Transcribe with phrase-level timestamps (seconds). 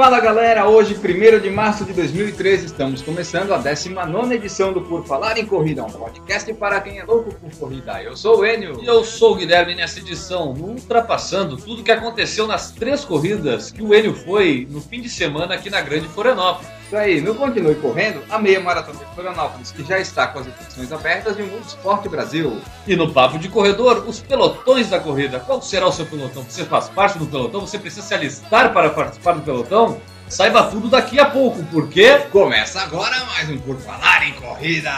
[0.00, 5.04] Fala galera, hoje, 1 de março de 2013, estamos começando a 19 edição do Por
[5.04, 8.02] Falar em Corrida, um podcast para quem é louco por corrida.
[8.02, 8.82] Eu sou o Enio.
[8.82, 13.82] E eu sou o Guilherme nessa edição, ultrapassando tudo que aconteceu nas três corridas que
[13.82, 16.79] o Enio foi no fim de semana aqui na Grande Florianópolis.
[16.90, 20.48] Isso aí, no Continue Correndo, a meia maratona de Florianópolis, que já está com as
[20.48, 22.60] inscrições abertas e o Mundo Esporte Brasil.
[22.84, 25.38] E no Papo de Corredor, os pelotões da corrida.
[25.38, 26.42] Qual será o seu pelotão?
[26.42, 27.60] Você faz parte do pelotão?
[27.60, 30.00] Você precisa se alistar para participar do pelotão?
[30.28, 34.90] Saiba tudo daqui a pouco, porque Começa agora mais um Por Falar em Corrida.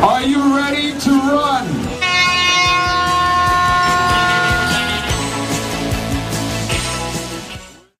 [0.00, 1.97] Are you ready to run?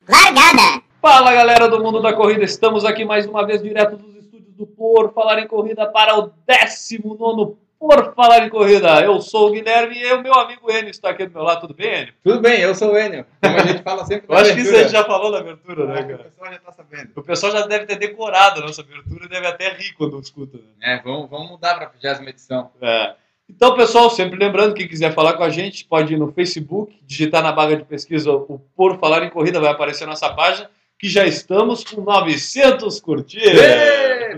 [0.08, 0.82] Largada!
[1.02, 4.66] Fala galera do mundo da corrida, estamos aqui mais uma vez direto dos estúdios do
[4.66, 9.00] Por Falar em Corrida para o 19 Por Falar em Corrida.
[9.02, 11.74] Eu sou o Guilherme e o meu amigo Enio está aqui do meu lado, tudo
[11.74, 12.14] bem, Enio?
[12.24, 13.26] Tudo bem, eu sou o Enio.
[13.42, 15.84] Como a gente fala sempre Eu acho que isso a gente já falou na abertura,
[15.86, 16.30] né, Acho que O cara?
[16.30, 17.10] pessoal já tá sabendo.
[17.14, 20.56] O pessoal já deve ter decorado a nossa abertura e deve até rir quando escuta,
[20.56, 20.94] né?
[20.94, 22.70] É, vamos, vamos mudar para a 20 edição.
[22.80, 23.14] É.
[23.48, 27.42] Então, pessoal, sempre lembrando, quem quiser falar com a gente, pode ir no Facebook, digitar
[27.42, 31.08] na barra de pesquisa o Por Falar em Corrida, vai aparecer a nossa página, que
[31.08, 33.58] já estamos com 900 curtidas.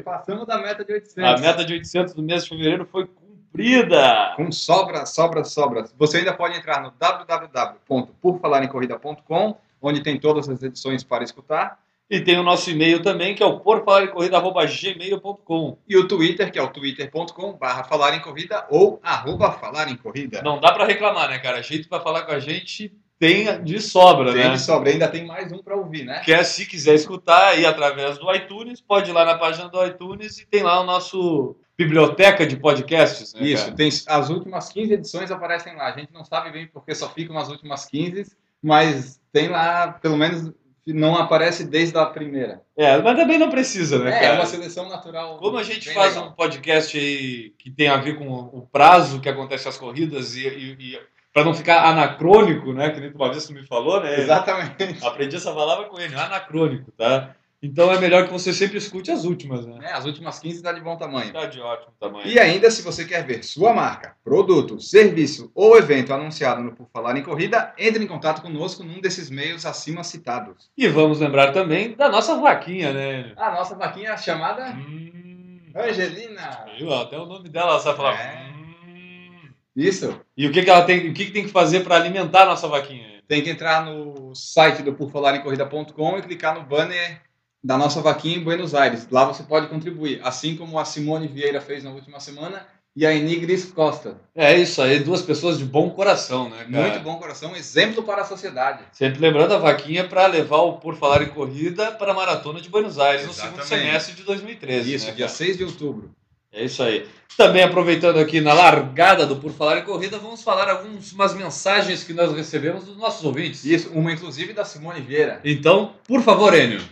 [0.04, 1.24] Passamos da meta de 800.
[1.24, 4.34] A meta de 800 do mês de fevereiro foi cumprida.
[4.36, 5.86] Com sobra, sobra, sobra.
[5.98, 11.80] Você ainda pode entrar no www.porfalaremcorrida.com, onde tem todas as edições para escutar.
[12.10, 15.78] E tem o nosso e-mail também, que é o porfalarencorrida.gmail.com.
[15.88, 19.96] E o Twitter, que é o twitter.com barra falar em corrida ou arroba falar em
[19.96, 20.42] corrida.
[20.42, 21.62] Não dá pra reclamar, né, cara?
[21.62, 24.54] Jeito pra falar com a gente tem de sobra, Tem né?
[24.54, 26.22] de sobra, ainda tem mais um para ouvir, né?
[26.24, 30.38] Quer, se quiser escutar aí através do iTunes, pode ir lá na página do iTunes
[30.38, 33.76] e tem lá o nosso biblioteca de podcasts, né, Isso, cara?
[33.76, 35.88] tem as últimas 15 edições aparecem lá.
[35.88, 40.16] A gente não sabe bem porque só ficam nas últimas 15, mas tem lá, pelo
[40.16, 40.50] menos
[40.86, 42.62] não aparece desde a primeira.
[42.76, 44.34] É, mas também não precisa, né, É, cara?
[44.36, 45.38] uma seleção natural.
[45.38, 46.28] Como a gente faz legal.
[46.28, 50.46] um podcast aí que tem a ver com o prazo que acontece as corridas e,
[50.48, 51.00] e, e
[51.32, 52.90] para não ficar anacrônico, né?
[52.90, 54.18] Que nem uma vez tu me falou, né?
[54.20, 55.04] Exatamente.
[55.06, 57.34] Aprendi essa palavra com ele, anacrônico, tá?
[57.62, 59.78] Então é melhor que você sempre escute as últimas, né?
[59.82, 61.30] É, as últimas 15 dá de bom tamanho.
[61.30, 62.26] Tá de ótimo tamanho.
[62.26, 66.88] E ainda, se você quer ver sua marca, produto, serviço ou evento anunciado no Por
[66.90, 70.70] Falar em Corrida, entre em contato conosco num desses meios acima citados.
[70.76, 73.32] E vamos lembrar também da nossa vaquinha, né?
[73.36, 76.64] A nossa vaquinha chamada Hum, Angelina.
[76.78, 76.94] viu?
[76.94, 78.18] Até o nome dela, ela sabe falar.
[78.18, 78.50] É.
[78.56, 79.50] Hum.
[79.76, 80.18] Isso.
[80.34, 82.46] E o que, que ela tem, o que, que tem que fazer para alimentar a
[82.46, 83.20] nossa vaquinha?
[83.28, 87.20] Tem que entrar no site do porfalarencorrida.com e clicar no banner
[87.62, 89.06] da nossa vaquinha em Buenos Aires.
[89.10, 92.66] Lá você pode contribuir, assim como a Simone Vieira fez na última semana
[92.96, 94.16] e a Enigris Costa.
[94.34, 96.88] É isso aí, duas pessoas de bom coração, né, cara?
[96.88, 98.82] Muito bom coração, exemplo para a sociedade.
[98.92, 102.68] Sempre lembrando a vaquinha para levar o Por Falar em Corrida para a Maratona de
[102.68, 103.66] Buenos Aires no Exatamente.
[103.66, 104.94] segundo semestre de 2013.
[104.94, 105.36] Isso, né, dia cara?
[105.36, 106.10] 6 de outubro.
[106.52, 107.06] É isso aí.
[107.36, 112.12] Também aproveitando aqui na largada do Por Falar em Corrida, vamos falar algumas mensagens que
[112.12, 113.64] nós recebemos dos nossos ouvintes.
[113.64, 115.40] Isso, uma inclusive da Simone Vieira.
[115.44, 116.82] Então, por favor, Enio.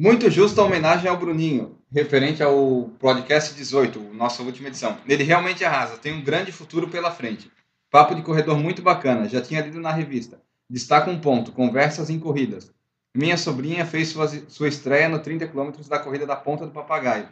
[0.00, 4.96] Muito justa a homenagem ao Bruninho, referente ao podcast 18, nossa última edição.
[5.08, 7.50] Ele realmente arrasa, tem um grande futuro pela frente.
[7.90, 10.40] Papo de corredor muito bacana, já tinha lido na revista.
[10.70, 12.72] Destaca um ponto, conversas em corridas.
[13.12, 17.28] Minha sobrinha fez sua, sua estreia no 30 km da corrida da Ponta do Papagaio.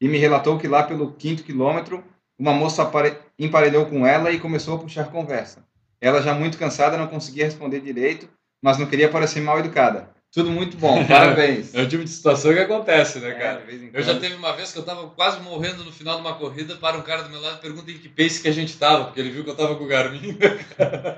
[0.00, 2.02] E me relatou que lá pelo quinto quilômetro,
[2.36, 2.90] uma moça
[3.38, 5.64] emparelhou com ela e começou a puxar conversa.
[6.00, 8.28] Ela já muito cansada, não conseguia responder direito,
[8.60, 10.10] mas não queria parecer mal educada.
[10.32, 11.74] Tudo muito bom, parabéns.
[11.74, 13.62] É o tipo de situação que acontece, né, É, cara?
[13.70, 16.34] em Eu já teve uma vez que eu tava quase morrendo no final de uma
[16.34, 18.76] corrida, para um cara do meu lado e pergunta em que pace que a gente
[18.76, 20.38] tava, porque ele viu que eu tava com o Garmin.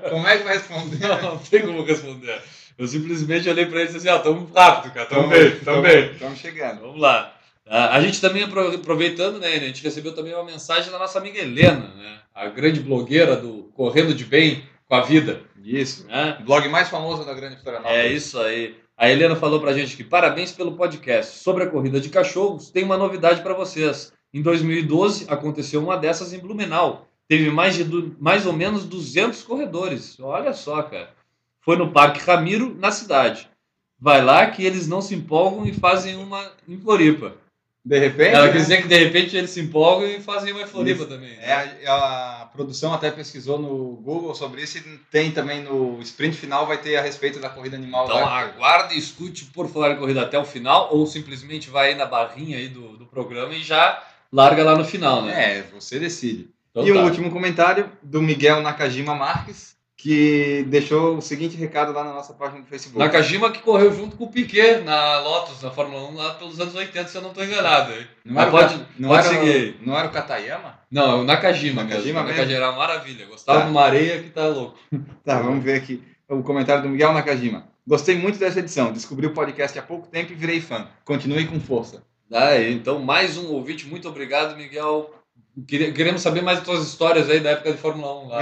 [0.09, 1.07] Como é que vai responder?
[1.07, 2.41] Não, não tem como responder.
[2.77, 5.81] Eu simplesmente olhei pra ele e disse assim, ó, tamo rápido, cara, tamo bem, tamo
[5.83, 6.11] bem.
[6.13, 6.81] Estamos chegando.
[6.81, 7.35] Vamos lá.
[7.67, 11.19] Ah, A gente também, apro- aproveitando, né, a gente recebeu também uma mensagem da nossa
[11.19, 15.41] amiga Helena, né, a grande blogueira do Correndo de Bem com a Vida.
[15.63, 16.05] Isso.
[16.07, 16.37] Né?
[16.41, 17.97] O blog mais famoso da Grande Florianópolis.
[18.03, 18.75] É isso aí.
[19.03, 21.39] A Helena falou pra gente que parabéns pelo podcast.
[21.39, 24.13] Sobre a corrida de cachorros, tem uma novidade para vocês.
[24.33, 27.05] Em 2012, aconteceu uma dessas em Blumenau.
[27.27, 30.17] Teve mais, de mais ou menos 200 corredores.
[30.21, 31.13] Olha só, cara.
[31.59, 33.49] Foi no Parque Ramiro, na cidade.
[33.99, 37.35] Vai lá que eles não se empolgam e fazem uma em Floripa.
[37.85, 38.33] De repente.
[38.33, 38.53] Ela né?
[38.53, 41.37] quer dizer que de repente eles se empolgam e fazem uma Floripa também.
[41.41, 44.81] É, a, a produção até pesquisou no Google sobre isso e
[45.11, 48.05] tem também no sprint final, vai ter a respeito da corrida animal.
[48.05, 48.39] Então lá.
[48.39, 52.05] aguarde e escute por falar em corrida até o final, ou simplesmente vai aí na
[52.05, 54.01] barrinha aí do, do programa e já
[54.31, 55.57] larga lá no final, né?
[55.57, 56.49] É, você decide.
[56.71, 57.03] Então e um tá.
[57.03, 59.72] último comentário do Miguel Nakajima Marques,
[60.03, 62.99] que deixou o seguinte recado lá na nossa página do Facebook.
[62.99, 66.75] Nakajima que correu junto com o Piquet na Lotus, na Fórmula 1, lá pelos anos
[66.75, 67.93] 80, se eu não estou enganado.
[68.25, 69.77] Não Mas era, o pode, não pode era, seguir.
[69.81, 70.77] não era o Katayama?
[70.91, 72.35] Não, é o Nakajima, Nakajima mesmo.
[72.37, 73.25] Nakajima era uma maravilha.
[73.27, 73.65] Gostava Tá.
[73.65, 74.77] de uma areia que tá louco.
[75.23, 77.65] Tá, vamos ver aqui o comentário do Miguel Nakajima.
[77.87, 78.91] Gostei muito dessa edição.
[78.91, 80.85] Descobri o podcast há pouco tempo e virei fã.
[81.05, 82.03] Continue com força.
[82.29, 83.87] Aí, então, mais um ouvinte.
[83.87, 85.13] Muito obrigado, Miguel.
[85.67, 88.39] Queremos saber mais das tuas histórias aí da época de Fórmula 1 lá.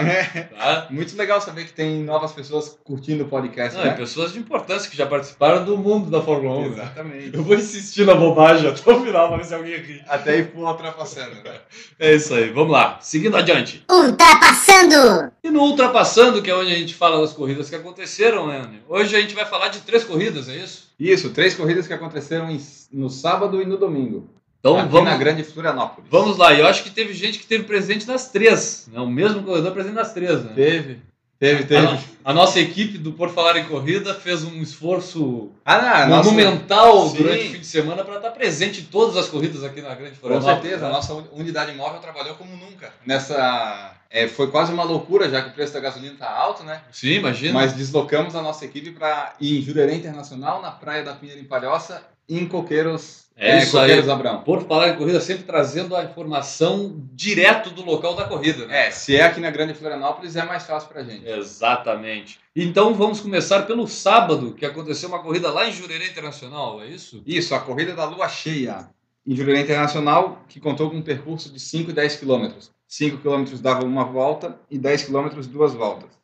[0.57, 0.87] Tá?
[0.89, 3.91] Muito legal saber que tem novas pessoas curtindo o podcast, Não, né?
[3.95, 6.61] pessoas de importância que já participaram do mundo da Fórmula 1.
[6.61, 6.67] né?
[6.69, 7.35] Exatamente.
[7.35, 10.01] Eu vou insistir na bobagem até o final pra ver se alguém ri.
[10.07, 11.59] Até aí for ultrapassando, né?
[11.99, 12.97] É isso aí, vamos lá.
[13.01, 13.83] Seguindo adiante.
[13.91, 15.33] Ultrapassando!
[15.43, 18.81] E no Ultrapassando, que é onde a gente fala das corridas que aconteceram, Anne.
[18.87, 20.89] Hoje a gente vai falar de três corridas, é isso?
[20.97, 22.47] Isso, três corridas que aconteceram
[22.93, 24.29] no sábado e no domingo.
[24.61, 26.07] Então aqui vamos, na Grande Florianópolis.
[26.09, 26.53] vamos lá.
[26.53, 28.87] Eu acho que teve gente que teve presente nas três.
[28.93, 28.99] Né?
[29.01, 30.51] O mesmo corredor presente nas três, né?
[30.55, 30.99] Teve.
[31.39, 31.81] Teve, A, teve.
[31.87, 36.29] no- a nossa equipe do Por Falar em Corrida fez um esforço Ah, não, nossa,
[36.31, 37.17] monumental Sim.
[37.17, 40.11] durante o fim de semana para estar presente em todas as corridas aqui na Grande
[40.11, 40.61] Com Florianópolis.
[40.61, 40.93] certeza, a né?
[40.95, 42.93] nossa unidade móvel trabalhou como nunca.
[43.03, 43.95] Nessa.
[44.11, 46.81] é, foi quase uma loucura, já que o preço da gasolina está alto, né?
[46.91, 47.53] Sim, imagina.
[47.53, 51.45] Mas deslocamos a nossa equipe para ir em Jurerê Internacional, na Praia da Pinheira em
[51.45, 52.03] Palhoça
[52.37, 53.83] em Coqueiros, É isso aí.
[53.83, 54.41] Coqueiros Abrão.
[54.41, 58.87] Por Falar em Corrida sempre trazendo a informação direto do local da corrida, né?
[58.87, 61.27] É, se é aqui na Grande Florianópolis é mais fácil pra gente.
[61.27, 62.39] Exatamente.
[62.55, 67.21] Então vamos começar pelo sábado, que aconteceu uma corrida lá em Jurerê Internacional, é isso?
[67.25, 68.89] Isso, a corrida da lua cheia
[69.25, 72.71] em Jurerê Internacional, que contou com um percurso de 5 e 10 quilômetros.
[72.87, 76.20] 5 quilômetros dava uma volta e 10 quilômetros duas voltas.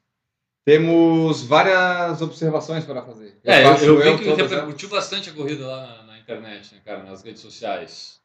[0.68, 3.38] Temos várias observações para fazer.
[3.46, 4.52] É, eu, faço eu vi que elas.
[4.52, 8.20] repercutiu bastante a corrida lá na, na internet, né, cara, nas redes sociais.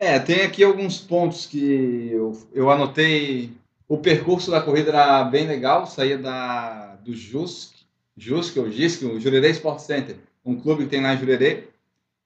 [0.00, 3.52] É, tem aqui alguns pontos que eu, eu anotei.
[3.86, 7.76] O percurso da corrida era bem legal, saía da, do JUSC,
[8.16, 11.68] JUSC ou JISC, o Jurerê Sport Center, um clube que tem lá em Jurerê.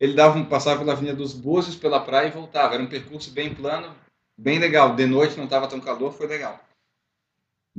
[0.01, 2.73] Ele dava um, passava pela Avenida dos Búzios, pela praia e voltava.
[2.73, 3.95] Era um percurso bem plano,
[4.35, 4.97] bem legal.
[4.97, 6.59] De noite não estava tão calor, foi legal.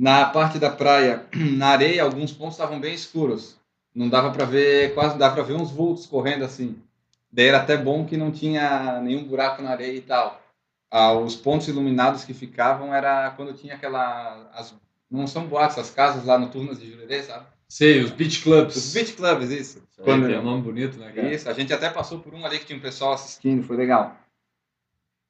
[0.00, 1.26] Na parte da praia,
[1.58, 3.56] na areia, alguns pontos estavam bem escuros.
[3.94, 6.74] Não dava para ver, quase dava para ver uns vultos correndo assim.
[7.30, 10.40] Daí era até bom que não tinha nenhum buraco na areia e tal.
[10.90, 14.50] Ah, os pontos iluminados que ficavam era quando tinha aquela.
[14.54, 14.74] As,
[15.10, 17.44] não são boates, as casas lá noturnas de Jurerê, sabe?
[17.68, 18.76] Sei, os beach clubs.
[18.76, 19.82] Os beach clubs, isso.
[19.90, 21.30] Isso Quando- é um nome bonito, né, cara?
[21.30, 24.16] Isso, a gente até passou por um ali que tinha um pessoal assistindo, foi legal.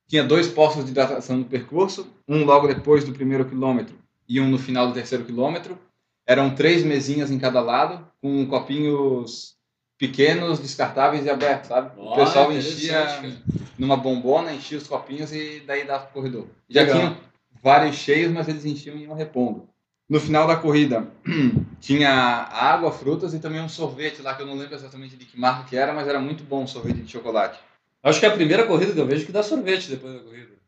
[0.06, 3.98] Tinha dois postos de hidratação no percurso, um logo depois do primeiro quilômetro
[4.38, 5.78] um no final do terceiro quilômetro.
[6.26, 9.56] Eram três mesinhas em cada lado, com copinhos
[9.98, 11.90] pequenos, descartáveis e abertos, sabe?
[12.00, 13.32] o pessoal enchia cara.
[13.78, 16.46] numa bombona, enchia os copinhos e daí dava pro corredor.
[16.68, 16.96] Já Legal.
[16.96, 17.16] tinham
[17.62, 19.68] vários cheios, mas eles enchiam e iam repondo.
[20.08, 21.06] No final da corrida,
[21.80, 25.38] tinha água, frutas e também um sorvete lá, que eu não lembro exatamente de que
[25.38, 27.60] marca que era, mas era muito bom o sorvete de chocolate.
[28.02, 30.59] Acho que é a primeira corrida que eu vejo que dá sorvete depois da corrida.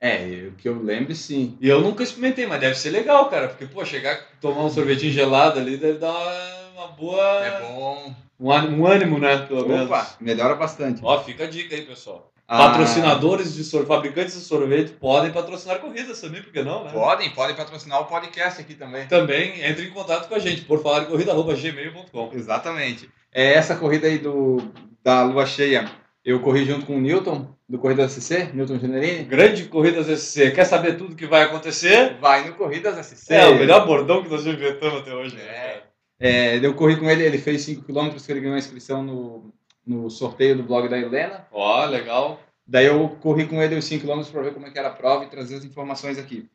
[0.00, 1.58] É, o que eu lembro, sim.
[1.60, 3.48] E eu nunca experimentei, mas deve ser legal, cara.
[3.48, 7.44] Porque, pô, chegar tomar um sorvetinho gelado ali deve dar uma, uma boa.
[7.44, 8.14] É bom.
[8.40, 9.36] Um ânimo, um ânimo, né?
[9.46, 9.84] Pelo menos.
[9.84, 11.00] Opa, melhora bastante.
[11.04, 12.32] Ó, fica a dica aí, pessoal.
[12.48, 16.90] Ah, Patrocinadores de sorvete, fabricantes de sorvete podem patrocinar corridas também, por que não, né?
[16.90, 19.06] Podem, podem patrocinar o podcast aqui também.
[19.06, 22.30] Também entre em contato com a gente, por falar em corrida, arroba gmail.com.
[22.32, 23.08] Exatamente.
[23.32, 24.60] É essa corrida aí do,
[25.04, 25.88] da lua cheia.
[26.24, 29.24] Eu corri junto com o Newton, do Corrida SC, Newton Generini.
[29.24, 30.50] Grande Corridas SC.
[30.50, 32.16] Quer saber tudo que vai acontecer?
[32.20, 33.32] Vai no Corridas SC.
[33.32, 35.36] É, o melhor bordão que nós inventamos até hoje.
[35.36, 35.82] né, É.
[36.22, 39.54] É, eu corri com ele, ele fez 5 km que ele ganhou a inscrição no,
[39.86, 41.46] no sorteio do blog da Helena.
[41.50, 42.38] Ó, legal.
[42.66, 44.92] Daí eu corri com ele os 5 km para ver como é que era a
[44.92, 46.46] prova e trazer as informações aqui.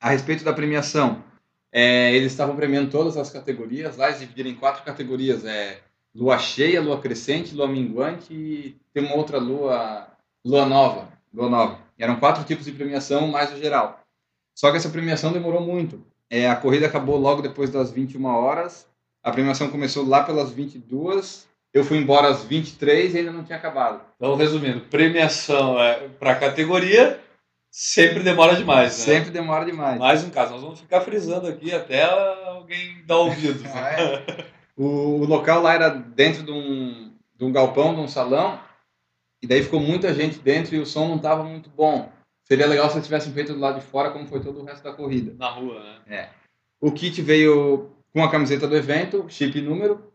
[0.00, 1.22] A respeito da premiação,
[1.70, 5.44] é, eles estavam premiando todas as categorias lá, eles dividiram em quatro categorias.
[5.44, 5.80] É,
[6.16, 10.08] lua cheia, lua crescente, lua minguante e tem uma outra lua,
[10.44, 11.08] lua nova.
[11.32, 11.78] Lua nova.
[11.98, 14.00] Eram quatro tipos de premiação, mais o geral.
[14.54, 16.02] Só que essa premiação demorou muito.
[16.30, 18.88] É, a corrida acabou logo depois das 21 horas.
[19.22, 21.46] A premiação começou lá pelas 22.
[21.74, 24.00] Eu fui embora às 23 e ainda não tinha acabado.
[24.16, 27.20] Então, resumindo, premiação é, para categoria
[27.70, 29.04] sempre demora demais, né?
[29.04, 29.98] Sempre demora demais.
[29.98, 32.04] Mais um caso, nós vamos ficar frisando aqui até
[32.48, 33.62] alguém dar ouvido.
[33.74, 34.55] Ah, é.
[34.76, 38.60] O, local lá era dentro de um, de um galpão, de um salão,
[39.42, 42.10] e daí ficou muita gente dentro e o som não estava muito bom.
[42.44, 44.84] Seria legal se eles tivessem feito do lado de fora, como foi todo o resto
[44.84, 45.34] da corrida.
[45.38, 46.30] Na rua, né?
[46.80, 50.12] O kit veio com a camiseta do evento, chip e número.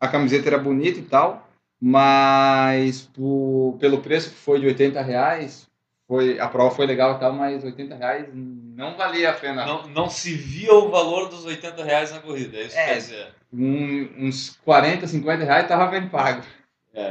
[0.00, 1.48] A camiseta era bonita e tal,
[1.80, 5.66] mas por- pelo preço que foi de 80 reais,
[6.06, 9.66] foi, a prova foi legal e tal, mas 80 reais não valia a pena.
[9.66, 12.86] Não, não se via o valor dos 80 reais na corrida, é isso que É.
[12.86, 13.34] quer dizer.
[13.56, 16.42] Um- uns 40, 50 reais tava bem pago.
[16.92, 17.06] É, é,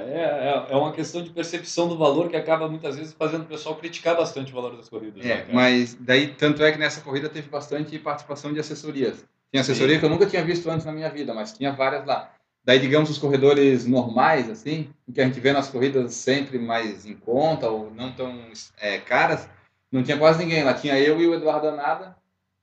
[0.69, 3.75] é- é uma questão de percepção do valor que acaba muitas vezes fazendo o pessoal
[3.75, 5.23] criticar bastante o valor das corridas.
[5.23, 5.53] né, É, cara?
[5.53, 9.23] mas daí, tanto é que nessa corrida teve bastante participação de assessorias.
[9.51, 9.99] Tinha assessoria Sim.
[9.99, 12.31] que eu nunca tinha visto antes na minha vida, mas tinha várias lá.
[12.63, 17.13] Daí, digamos, os corredores normais, assim, que a gente vê nas corridas sempre mais em
[17.13, 18.41] conta ou não tão
[18.77, 19.47] é, caras,
[19.91, 20.63] não tinha quase ninguém.
[20.63, 22.15] Lá tinha eu e o Eduardo Anada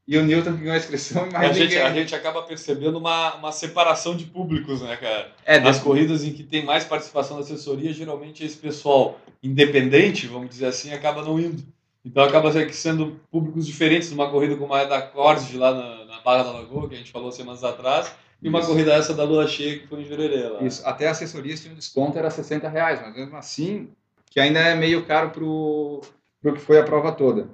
[0.06, 2.98] e o Newton que ganhou a inscrição e mais a, gente, a gente acaba percebendo
[2.98, 5.30] uma, uma separação de públicos, né, cara?
[5.44, 10.26] É, Nas desse- corridas em que tem mais participação da assessoria, geralmente esse pessoal independente,
[10.26, 11.62] vamos dizer assim, acaba não indo.
[12.04, 16.42] Então acaba sendo públicos diferentes numa corrida como a da Corte lá na, na Barra
[16.44, 18.68] da Lagoa, que a gente falou semanas atrás, e uma Isso.
[18.68, 20.62] corrida essa da Lua Cheia que foi em Jurerê lá.
[20.62, 23.88] Isso, até assessorias tinham desconto, era 60 reais, mas mesmo assim,
[24.28, 26.00] que ainda é meio caro pro,
[26.42, 27.48] pro que foi a prova toda.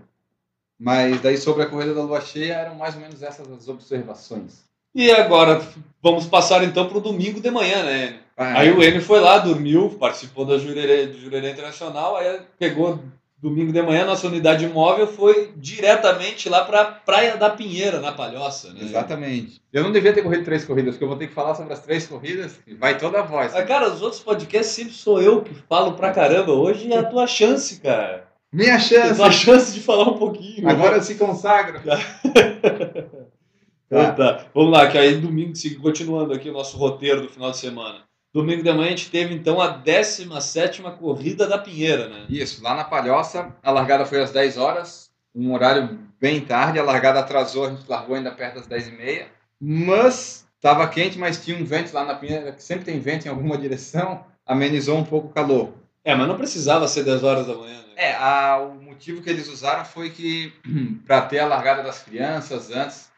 [0.78, 4.68] Mas daí sobre a corrida da lua cheia eram mais ou menos essas as observações.
[4.94, 5.60] E agora
[6.02, 8.20] vamos passar então para o domingo de manhã, né?
[8.36, 13.00] Ah, Aí o Enio foi lá, dormiu, participou da Jurerê, do Jurerê Internacional, aí pegou
[13.40, 18.72] domingo de manhã, nossa unidade móvel foi diretamente lá para Praia da Pinheira, na Palhoça,
[18.72, 18.80] né?
[18.82, 19.60] Exatamente.
[19.72, 21.80] Eu não devia ter corrido três corridas, porque eu vou ter que falar sobre as
[21.80, 23.52] três corridas e vai toda a voz.
[23.52, 26.52] Cara, os outros podcasts sempre sou eu que falo pra caramba.
[26.52, 28.27] Hoje é a tua chance, cara.
[28.52, 29.32] Minha É a chance!
[29.32, 30.68] chance de falar um pouquinho.
[30.68, 31.80] Agora se consagro.
[33.90, 34.44] Então tá.
[34.54, 38.02] Vamos lá, que aí domingo, continuando aqui o nosso roteiro do final de semana.
[38.34, 42.26] Domingo de manhã a gente teve então a 17 corrida da Pinheira, né?
[42.28, 46.82] Isso, lá na Palhoça, a largada foi às 10 horas, um horário bem tarde, a
[46.82, 49.24] largada atrasou, a gente largou ainda perto das 10h30,
[49.58, 53.30] mas estava quente, mas tinha um vento lá na Pinheira, que sempre tem vento em
[53.30, 55.72] alguma direção, amenizou um pouco o calor.
[56.04, 57.92] É, mas não precisava ser 10 horas da manhã, né?
[57.96, 60.52] É, a- o motivo que eles usaram foi que
[61.06, 63.10] para ter a largada das crianças antes,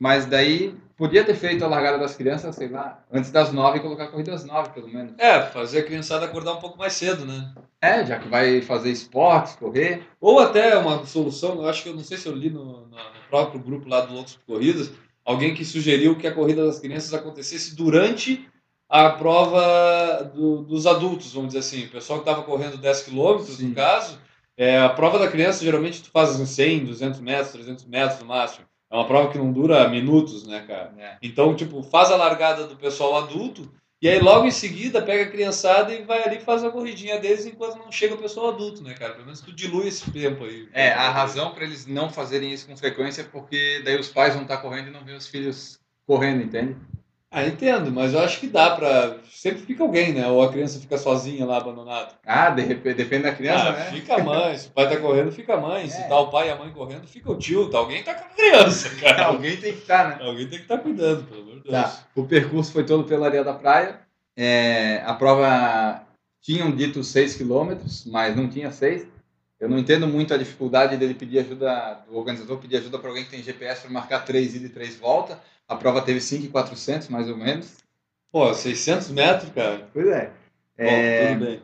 [0.00, 3.82] mas daí podia ter feito a largada das crianças, sei lá, antes das 9 e
[3.82, 5.12] colocar a corrida às 9, pelo menos.
[5.18, 7.52] É, fazer a criançada acordar um pouco mais cedo, né?
[7.80, 10.02] É, já que vai fazer esportes, correr.
[10.20, 12.96] Ou até uma solução, eu acho que eu não sei se eu li no, no
[13.28, 14.90] próprio grupo lá do Loucos por Corridas,
[15.24, 18.48] alguém que sugeriu que a corrida das crianças acontecesse durante
[18.88, 21.84] a prova do- dos adultos, vamos dizer assim.
[21.86, 24.18] O pessoal que estava correndo 10 quilômetros, no caso,
[24.56, 28.26] é, a prova da criança geralmente tu faz uns 100, 200 metros, 300 metros no
[28.26, 28.64] máximo.
[28.90, 30.90] É uma prova que não dura minutos, né, cara?
[30.96, 31.18] né?
[31.22, 35.30] Então, tipo, faz a largada do pessoal adulto e aí logo em seguida pega a
[35.30, 38.82] criançada e vai ali e faz a corridinha deles enquanto não chega o pessoal adulto,
[38.82, 39.12] né, cara?
[39.12, 40.68] Pelo menos tu dilui esse tempo aí.
[40.72, 44.32] É, a razão para eles não fazerem isso com frequência é porque daí os pais
[44.32, 46.76] vão estar correndo e não vê os filhos correndo, entende?
[47.30, 49.18] Ah, entendo, mas eu acho que dá pra.
[49.30, 50.26] Sempre fica alguém, né?
[50.28, 52.12] Ou a criança fica sozinha lá abandonada.
[52.24, 53.84] Ah, de repente, depende da criança, ah, né?
[53.92, 54.56] Fica a mãe.
[54.56, 55.88] Se o pai tá correndo, fica a mãe.
[55.90, 56.08] Se É.
[56.08, 57.68] tá o pai e a mãe correndo, fica o tio.
[57.70, 59.26] Tá, alguém tá com a criança, cara.
[59.26, 60.26] Alguém tem que estar, né?
[60.26, 61.74] Alguém tem que estar cuidando, pelo amor de Deus.
[61.74, 61.98] Tá.
[62.16, 64.00] O percurso foi todo pela areia da praia.
[64.34, 66.02] É, a prova
[66.42, 69.06] tinham dito 6 quilômetros, mas não tinha 6.
[69.60, 73.24] Eu não entendo muito a dificuldade dele pedir ajuda, do organizador pedir ajuda para alguém
[73.24, 75.40] que tem GPS para marcar 3 ida e 3 volta.
[75.66, 77.76] A prova teve 5,400 mais ou menos.
[78.30, 79.88] Pô, 600 metros, cara.
[79.92, 80.26] Pois é.
[80.26, 81.62] Bom, É, tudo bem.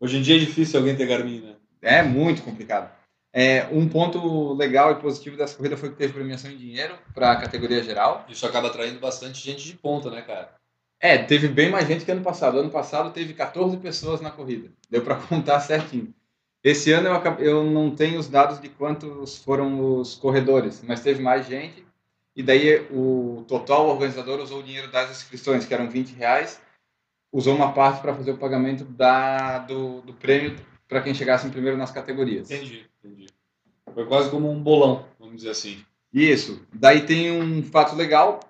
[0.00, 1.54] Hoje em dia é difícil alguém ter Garmin, né?
[1.82, 2.90] É muito complicado.
[3.32, 7.32] É, um ponto legal e positivo dessa corrida foi que teve premiação em dinheiro para
[7.32, 8.24] a categoria geral.
[8.28, 10.54] Isso acaba atraindo bastante gente de ponta, né, cara?
[11.00, 12.58] É, teve bem mais gente que ano passado.
[12.58, 14.70] Ano passado teve 14 pessoas na corrida.
[14.88, 16.14] Deu para contar certinho.
[16.64, 21.00] Esse ano eu, acab- eu não tenho os dados de quantos foram os corredores, mas
[21.02, 21.84] teve mais gente.
[22.34, 26.60] E daí o total organizador usou o dinheiro das inscrições, que eram 20 reais,
[27.30, 30.56] usou uma parte para fazer o pagamento da, do, do prêmio
[30.88, 32.50] para quem chegasse em primeiro nas categorias.
[32.50, 33.26] Entendi, entendi.
[33.92, 35.84] Foi quase como um bolão, vamos dizer assim.
[36.12, 36.62] Isso.
[36.72, 38.40] Daí tem um fato legal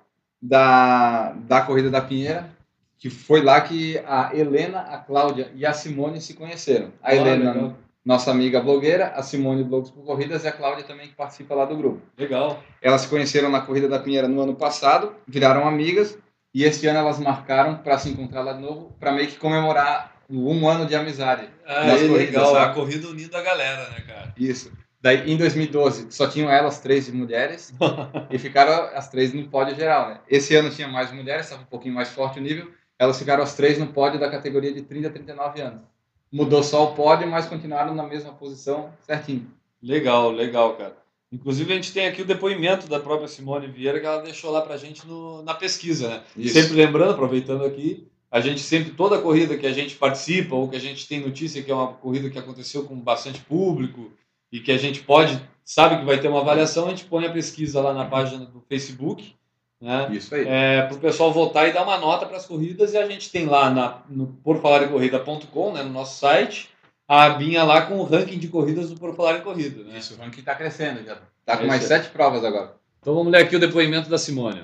[0.41, 2.49] da, da Corrida da Pinheira,
[2.97, 6.93] que foi lá que a Helena, a Cláudia e a Simone se conheceram.
[7.03, 7.77] A Ah, Helena, legal.
[8.05, 11.65] Nossa amiga blogueira, a Simone Loucos por Corridas e a Cláudia também que participa lá
[11.65, 12.03] do grupo.
[12.19, 12.63] Legal.
[12.83, 16.19] Elas se conheceram na Corrida da Pinheira no ano passado, viraram amigas
[16.53, 20.15] e este ano elas marcaram para se encontrar lá de novo, para meio que comemorar
[20.29, 21.49] um ano de amizade.
[21.67, 22.53] Ah, é corridas, legal.
[22.53, 22.71] sabe?
[22.71, 24.35] A corrida unindo a galera, né, cara?
[24.37, 24.71] Isso.
[25.01, 27.75] Daí, em 2012, só tinham elas três de mulheres
[28.31, 30.21] e ficaram as três no pódio geral, né?
[30.29, 32.71] Esse ano tinha mais mulheres, estava um pouquinho mais forte o nível.
[32.99, 35.94] Elas ficaram as três no pódio da categoria de 30 a 39 anos.
[36.35, 39.47] Mudou só o pódio, mas continuaram na mesma posição certinho.
[39.83, 40.97] Legal, legal, cara.
[41.31, 44.61] Inclusive, a gente tem aqui o depoimento da própria Simone Vieira que ela deixou lá
[44.63, 46.23] pra gente no- na pesquisa, né?
[46.37, 46.55] Isso.
[46.55, 50.77] Sempre lembrando, aproveitando aqui, a gente sempre, toda corrida que a gente participa ou que
[50.77, 54.11] a gente tem notícia que é uma corrida que aconteceu com bastante público
[54.51, 57.33] e que a gente pode, sabe que vai ter uma avaliação, a gente põe a
[57.33, 59.35] pesquisa lá na página do Facebook,
[59.81, 60.09] né?
[60.13, 60.47] Isso aí.
[60.47, 63.31] É, para o pessoal votar e dar uma nota para as corridas e a gente
[63.31, 66.71] tem lá na, no porfalarecorrida.com, né, no nosso site,
[67.07, 69.85] a abinha lá com o ranking de corridas do Por Falar em Corrida.
[69.85, 69.99] Né?
[69.99, 71.19] Isso, o ranking tá crescendo já.
[71.45, 72.75] Tá com É mais sete provas agora.
[73.01, 74.63] Então vamos ler aqui o depoimento da Simone.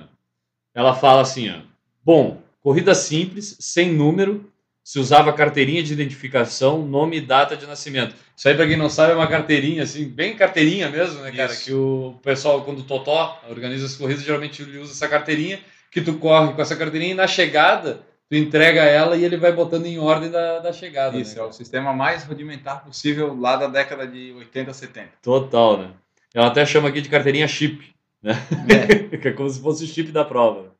[0.74, 1.60] Ela fala assim: ó,
[2.02, 4.49] Bom, corrida simples, sem número,
[4.90, 8.12] se usava carteirinha de identificação, nome e data de nascimento.
[8.36, 11.52] Isso aí, para quem não sabe, é uma carteirinha, assim, bem carteirinha mesmo, né, cara?
[11.52, 11.64] Isso.
[11.64, 15.60] Que o pessoal, quando o Totó organiza as corridas, geralmente ele usa essa carteirinha,
[15.92, 19.52] que tu corre com essa carteirinha e na chegada tu entrega ela e ele vai
[19.52, 21.16] botando em ordem da, da chegada.
[21.16, 25.08] Isso, né, é o sistema mais rudimentar possível lá da década de 80, 70.
[25.22, 25.90] Total, né?
[26.34, 28.32] Ela até chama aqui de carteirinha chip, né?
[28.68, 29.06] É.
[29.18, 30.74] que é como se fosse o chip da prova.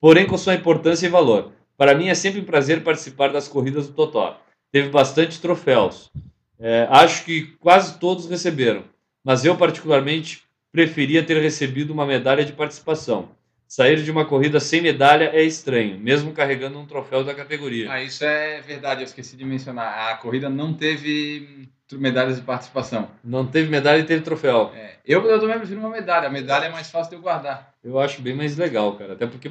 [0.00, 1.50] Porém, com sua importância e valor.
[1.76, 4.40] Para mim é sempre um prazer participar das corridas do Totó.
[4.70, 6.10] Teve bastante troféus.
[6.58, 8.84] É, acho que quase todos receberam,
[9.24, 13.30] mas eu particularmente preferia ter recebido uma medalha de participação.
[13.66, 17.90] Sair de uma corrida sem medalha é estranho, mesmo carregando um troféu da categoria.
[17.90, 20.10] Ah, isso é verdade, eu esqueci de mencionar.
[20.10, 23.10] A corrida não teve medalhas de participação.
[23.24, 24.72] Não teve medalha e teve troféu.
[24.74, 26.28] É, eu, eu também prefiro uma medalha.
[26.28, 27.74] A medalha é mais fácil de eu guardar.
[27.82, 29.14] Eu acho bem mais legal, cara.
[29.14, 29.50] Até porque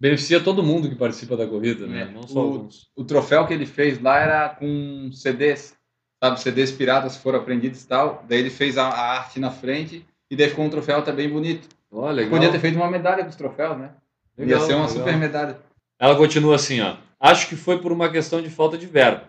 [0.00, 2.02] beneficia todo mundo que participa da corrida, né?
[2.02, 2.04] É.
[2.06, 2.88] Não só O- alguns.
[2.96, 5.74] O troféu que ele fez lá era com CDs,
[6.22, 6.40] sabe?
[6.40, 8.24] CDs piratas foram apreendidos e tal.
[8.28, 11.28] Daí ele fez a, a arte na frente e daí ficou um troféu até bem
[11.28, 11.68] bonito.
[11.90, 12.30] Olha, legal.
[12.32, 13.90] Podia ter feito uma medalha com os troféus, né?
[14.36, 14.98] Legal, Ia ser uma legal.
[14.98, 15.58] super medalha.
[16.00, 16.96] Ela continua assim, ó.
[17.18, 19.24] Acho que foi por uma questão de falta de verba.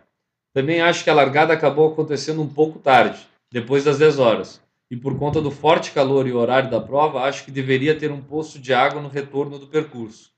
[0.53, 3.19] Também acho que a largada acabou acontecendo um pouco tarde,
[3.51, 4.61] depois das 10 horas.
[4.91, 8.21] E por conta do forte calor e horário da prova, acho que deveria ter um
[8.21, 10.31] poço de água no retorno do percurso.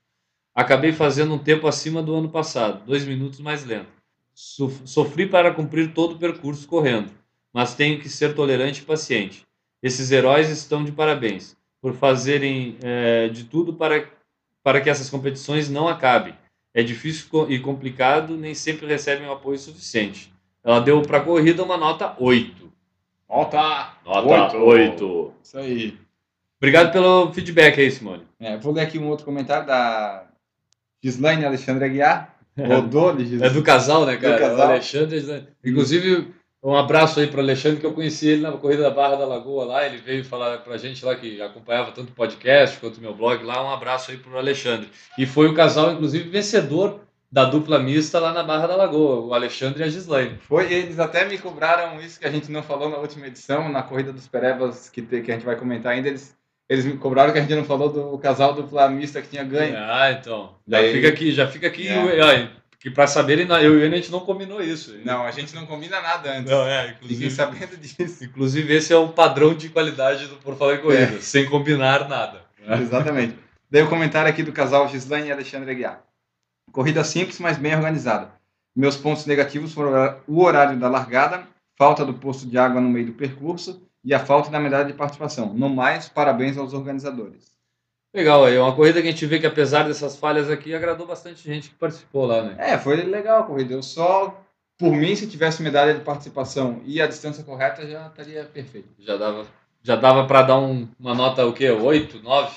[0.54, 3.88] Acabei fazendo um tempo acima do ano passado, dois minutos mais lento.
[4.34, 7.10] Sof- Sofri para cumprir todo o percurso correndo,
[7.52, 9.46] mas tenho que ser tolerante e paciente.
[9.82, 14.08] Esses heróis estão de parabéns por fazerem eh, de tudo para,
[14.62, 16.34] para que essas competições não acabem.
[16.74, 20.32] É difícil e complicado, nem sempre recebem o apoio suficiente.
[20.64, 22.72] Ela deu para a corrida uma nota 8.
[23.28, 23.94] Nota!
[24.04, 25.04] Nota Oito.
[25.06, 25.32] 8.
[25.42, 25.98] Isso aí.
[26.58, 28.22] Obrigado pelo feedback aí, Simone.
[28.38, 30.26] É, vou ler aqui um outro comentário da
[31.02, 32.34] Gislaine Alexandre Aguiar.
[32.58, 33.54] Rodou de É Gislaine.
[33.54, 34.34] do casal, né, cara?
[34.34, 34.70] Do casal.
[34.70, 35.44] Alexandre.
[35.64, 36.28] Inclusive,
[36.62, 39.26] um abraço aí para o Alexandre, que eu conheci ele na corrida da Barra da
[39.26, 39.86] Lagoa lá.
[39.86, 43.14] Ele veio falar para a gente lá que acompanhava tanto o podcast quanto o meu
[43.14, 43.64] blog lá.
[43.64, 44.88] Um abraço aí para o Alexandre.
[45.18, 47.00] E foi o casal, inclusive, vencedor
[47.32, 50.36] da dupla mista lá na Barra da Lagoa, o Alexandre e a Gislaine.
[50.46, 53.82] Foi, eles até me cobraram isso que a gente não falou na última edição, na
[53.82, 56.08] corrida dos Perebas, que, que a gente vai comentar ainda.
[56.08, 56.36] Eles,
[56.72, 59.76] eles me cobraram que a gente não falou do casal do Flamista que tinha ganho.
[59.76, 60.54] Ah, então.
[60.66, 61.86] Já Daí- fica aqui, já fica aqui.
[61.86, 62.48] É.
[62.80, 64.96] Que para saberem, eu e ele a gente não combinou isso.
[65.04, 66.50] Não, a gente não combina nada antes.
[66.50, 68.24] Não, é, inclusive, sabendo disso.
[68.24, 72.40] inclusive esse é o padrão de qualidade do Por Falar em Corrida, sem combinar nada.
[72.80, 73.36] Exatamente.
[73.70, 76.02] Daí o comentário aqui do casal Gislaine e Alexandre Aguiar.
[76.72, 78.32] Corrida simples, mas bem organizada.
[78.74, 83.06] Meus pontos negativos foram o horário da largada, falta do posto de água no meio
[83.06, 85.52] do percurso e a falta da medalha de participação.
[85.54, 87.52] No mais, parabéns aos organizadores.
[88.14, 91.06] Legal, aí é uma corrida que a gente vê que apesar dessas falhas aqui, agradou
[91.06, 92.56] bastante gente que participou lá, né?
[92.58, 93.72] É, foi legal a corrida.
[93.72, 94.38] Eu só,
[94.76, 98.88] por mim, se tivesse medalha de participação e a distância correta, já estaria perfeito.
[98.98, 99.46] Já dava,
[99.82, 101.70] já dava para dar um- uma nota o quê?
[101.70, 102.54] 8, 9?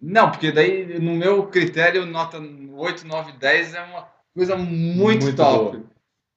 [0.00, 2.38] Não, porque daí, no meu critério, nota
[2.74, 5.76] 8, 9, 10 é uma coisa muito, Muito top.
[5.76, 5.84] boa.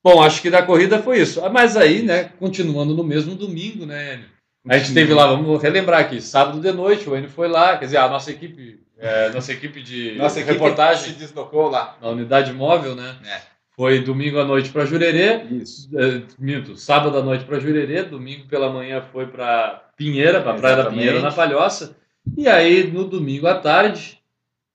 [0.05, 1.43] Bom, acho que da corrida foi isso.
[1.43, 4.27] Ah, Mas aí, né, continuando no mesmo domingo, né, Enio?
[4.69, 7.85] A gente teve lá, vamos relembrar aqui, sábado de noite, o Enio foi lá, quer
[7.85, 11.97] dizer, a nossa equipe, é, nossa equipe de Nossa equipe reportagem se deslocou lá.
[11.99, 13.15] na unidade móvel, né?
[13.25, 13.41] É.
[13.75, 15.89] Foi domingo à noite para Jurerê, Isso.
[15.97, 20.75] é, minto, sábado à noite para Jurerê, domingo pela manhã foi para Pinheira, para Praia
[20.75, 20.85] da.
[20.85, 21.95] Pinheira, na Palhoça.
[22.37, 24.19] E aí, no domingo à tarde,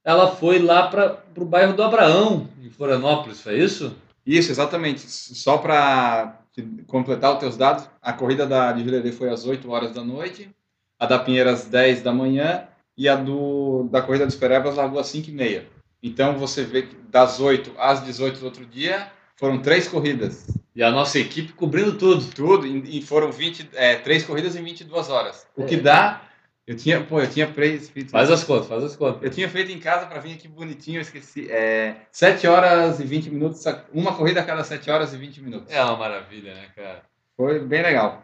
[0.04, 3.94] ela foi lá para o bairro do Abraão, em Florianópolis, foi isso?
[4.30, 5.00] Isso, exatamente.
[5.10, 6.38] Só para
[6.86, 10.48] completar os teus dados, a corrida da de Jurerê foi às 8 horas da noite,
[10.98, 12.64] a da Pinheira às 10 da manhã
[12.96, 15.66] e a do, da corrida dos Perebas largou às 5 e meia.
[16.02, 20.46] Então você vê que das 8 às 18 do outro dia foram três corridas.
[20.76, 22.24] E a nossa equipe cobrindo tudo.
[22.32, 25.46] Tudo, e e foram 20, é, três corridas em 22 horas.
[25.56, 25.78] O que É.
[25.80, 26.22] dá,
[26.70, 29.24] eu tinha, pô, eu tinha feito, Faz as contas, faz as contas.
[29.24, 31.50] eu tinha feito em casa para vir aqui bonitinho, eu esqueci.
[31.50, 35.74] É, 7 horas e 20 minutos, uma corrida a cada 7 horas e 20 minutos.
[35.74, 37.02] É uma maravilha, né, cara?
[37.36, 38.22] Foi bem legal.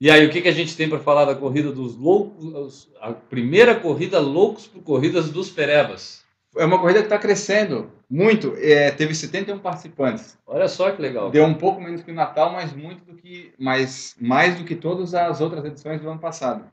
[0.00, 2.88] E aí, o que, que a gente tem para falar da corrida dos loucos?
[3.00, 6.24] A primeira corrida Loucos por Corridas dos Perebas.
[6.56, 7.92] É uma corrida que está crescendo.
[8.10, 8.56] Muito.
[8.58, 10.36] É, teve 71 participantes.
[10.44, 11.30] Olha só que legal.
[11.30, 14.74] Deu um pouco menos que o Natal, mas muito do que, mas mais do que
[14.74, 16.64] todas as outras edições do ano passado.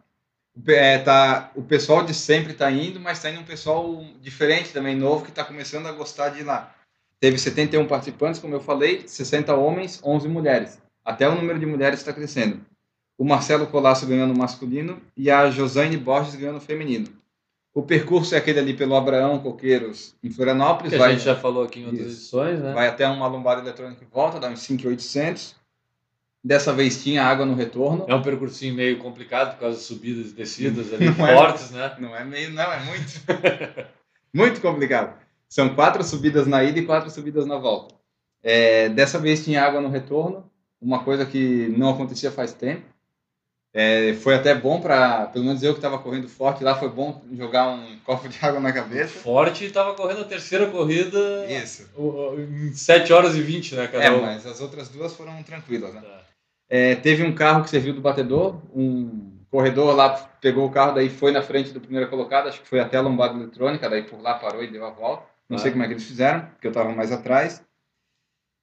[0.55, 4.71] O é, tá, o pessoal de sempre está indo, mas está indo um pessoal diferente
[4.71, 6.73] também, novo, que está começando a gostar de ir lá.
[7.19, 10.79] Teve 71 participantes, como eu falei, 60 homens, 11 mulheres.
[11.03, 12.61] Até o número de mulheres está crescendo.
[13.17, 17.07] O Marcelo Colasso ganhando no masculino e a Josane Borges ganhando no feminino.
[17.73, 20.91] O percurso é aquele ali pelo Abraão Coqueiros, em Florianópolis.
[20.91, 22.17] Que a vai- gente já falou aqui em outras Isso.
[22.19, 22.73] edições, né?
[22.73, 25.55] vai até uma lombada eletrônica e volta, dá uns 5,800.
[26.45, 28.05] Dessa vez tinha água no retorno.
[28.07, 31.33] É um percursinho meio complicado por causa de subidas e descidas ali Não é.
[31.33, 31.95] fortes, né?
[31.97, 33.13] Não é meio, não, é muito.
[34.31, 35.17] muito complicado.
[35.49, 37.95] São quatro subidas na ida e quatro subidas na volta.
[38.43, 40.47] É, dessa vez tinha água no retorno,
[40.79, 42.85] uma coisa que não acontecia faz tempo.
[43.73, 47.23] É, foi até bom para, pelo menos eu que estava correndo forte lá, foi bom
[47.33, 49.17] jogar um copo de água na cabeça.
[49.19, 51.19] Forte estava correndo a terceira corrida
[51.51, 51.89] Isso.
[52.37, 56.01] em 7 horas e 20, né, cada É, mas as outras duas foram tranquilas, né?
[56.01, 56.24] Tá.
[56.69, 60.09] É, teve um carro que serviu do batedor, um corredor lá
[60.41, 63.01] pegou o carro, daí foi na frente do primeiro colocado, acho que foi até a
[63.01, 65.23] lombada eletrônica, daí por lá parou e deu a volta.
[65.47, 65.59] Não Ah.
[65.59, 67.63] sei como é que eles fizeram, porque eu estava mais atrás.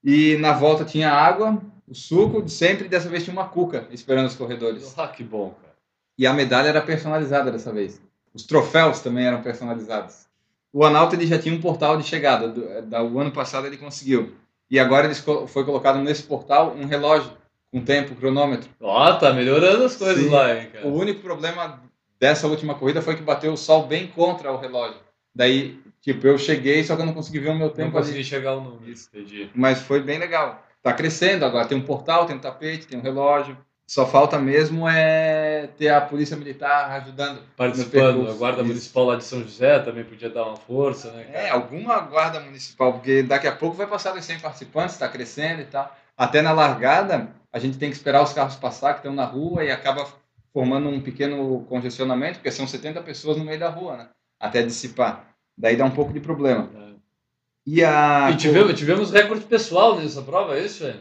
[0.04, 3.86] E na volta tinha água, o suco de sempre, e dessa vez tinha uma cuca
[3.92, 4.94] esperando os corredores.
[4.98, 5.72] Ah, que bom, cara.
[6.18, 8.00] E a medalha era personalizada dessa vez.
[8.34, 10.26] Os troféus também eram personalizados.
[10.72, 13.76] O Analto ele já tinha um portal de chegada, do, da, o ano passado ele
[13.76, 14.34] conseguiu.
[14.70, 17.30] E agora eles co- foi colocado nesse portal um relógio
[17.72, 18.68] com tempo, cronômetro.
[18.80, 20.28] Ó, tá melhorando as coisas Sim.
[20.30, 20.86] lá, hein, cara.
[20.86, 21.80] O único problema
[22.20, 25.00] dessa última corrida foi que bateu o sol bem contra o relógio.
[25.34, 28.16] Daí, tipo, eu cheguei, só que eu não consegui ver o meu Não tempo consegui
[28.18, 28.24] ali.
[28.24, 29.08] chegar ao número, Isso.
[29.12, 29.50] entendi.
[29.54, 30.62] Mas foi bem legal.
[30.82, 31.66] Tá crescendo agora.
[31.66, 33.56] Tem um portal, tem um tapete, tem um relógio.
[33.86, 37.40] Só falta mesmo é ter a polícia militar ajudando.
[37.56, 38.68] Participando, a Guarda isso.
[38.68, 41.38] Municipal lá de São José também podia dar uma força, né, cara?
[41.46, 45.62] É, alguma guarda municipal, porque daqui a pouco vai passar dos 100 participantes, está crescendo
[45.62, 45.94] e tal.
[46.16, 49.64] Até na largada, a gente tem que esperar os carros passar, que estão na rua,
[49.64, 50.06] e acaba
[50.52, 54.08] formando um pequeno congestionamento, porque são 70 pessoas no meio da rua, né?
[54.40, 55.26] Até dissipar.
[55.56, 56.68] Daí dá um pouco de problema.
[56.74, 56.92] É.
[57.66, 58.30] E a.
[58.32, 61.00] E tivemos, tivemos recorde pessoal nessa prova, é isso, velho?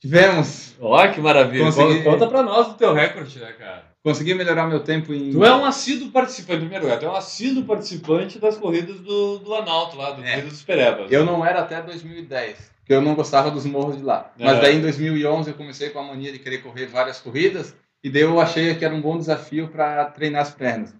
[0.00, 0.74] Tivemos.
[0.80, 1.64] Ó, que maravilha.
[1.66, 3.84] Consegui- Conta pra nós do teu recorde, né, cara?
[4.02, 5.30] Consegui melhorar meu tempo em.
[5.30, 9.38] Tu é um assíduo participante, primeiro lugar, tu é um assíduo participante das corridas do,
[9.38, 10.30] do Analto lá, do É.
[10.30, 11.12] Corrida dos Perebas.
[11.12, 14.32] Eu não era até 2010, porque eu não gostava dos morros de lá.
[14.36, 14.60] Mas É.
[14.62, 17.72] daí em 2011 eu comecei com a mania de querer correr várias corridas
[18.02, 20.92] e daí eu achei que era um bom desafio para treinar as pernas.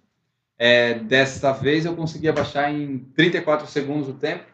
[0.57, 4.45] É, dessa vez eu consegui abaixar em 34 segundos o tempo.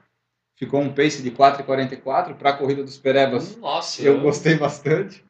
[0.55, 3.55] Ficou um pace de 4,44 para a corrida dos Perebas.
[3.57, 5.23] Nossa, Eu gostei bastante,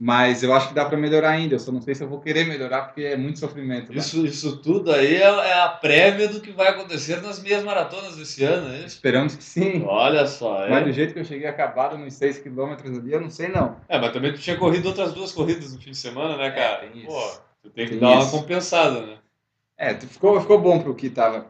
[0.00, 1.56] mas eu acho que dá para melhorar ainda.
[1.56, 3.92] Eu só não sei se eu vou querer melhorar porque é muito sofrimento.
[3.92, 3.98] lá.
[3.98, 8.16] Isso, isso tudo aí é, é a prévia do que vai acontecer nas minhas maratonas
[8.16, 8.86] desse ano, é isso?
[8.86, 9.84] Esperamos que sim.
[9.86, 10.70] Olha só, é.
[10.70, 13.76] Mas do jeito que eu cheguei acabado nos 6 quilômetros ali, eu não sei não.
[13.88, 16.78] É, mas também tu tinha corrido outras duas corridas no fim de semana, né, cara?
[16.86, 17.06] tem isso.
[17.08, 18.30] Pô, tu tem que Tem dar uma isso.
[18.30, 19.16] compensada, né?
[19.76, 21.46] É, ficou, ficou bom para o que tava.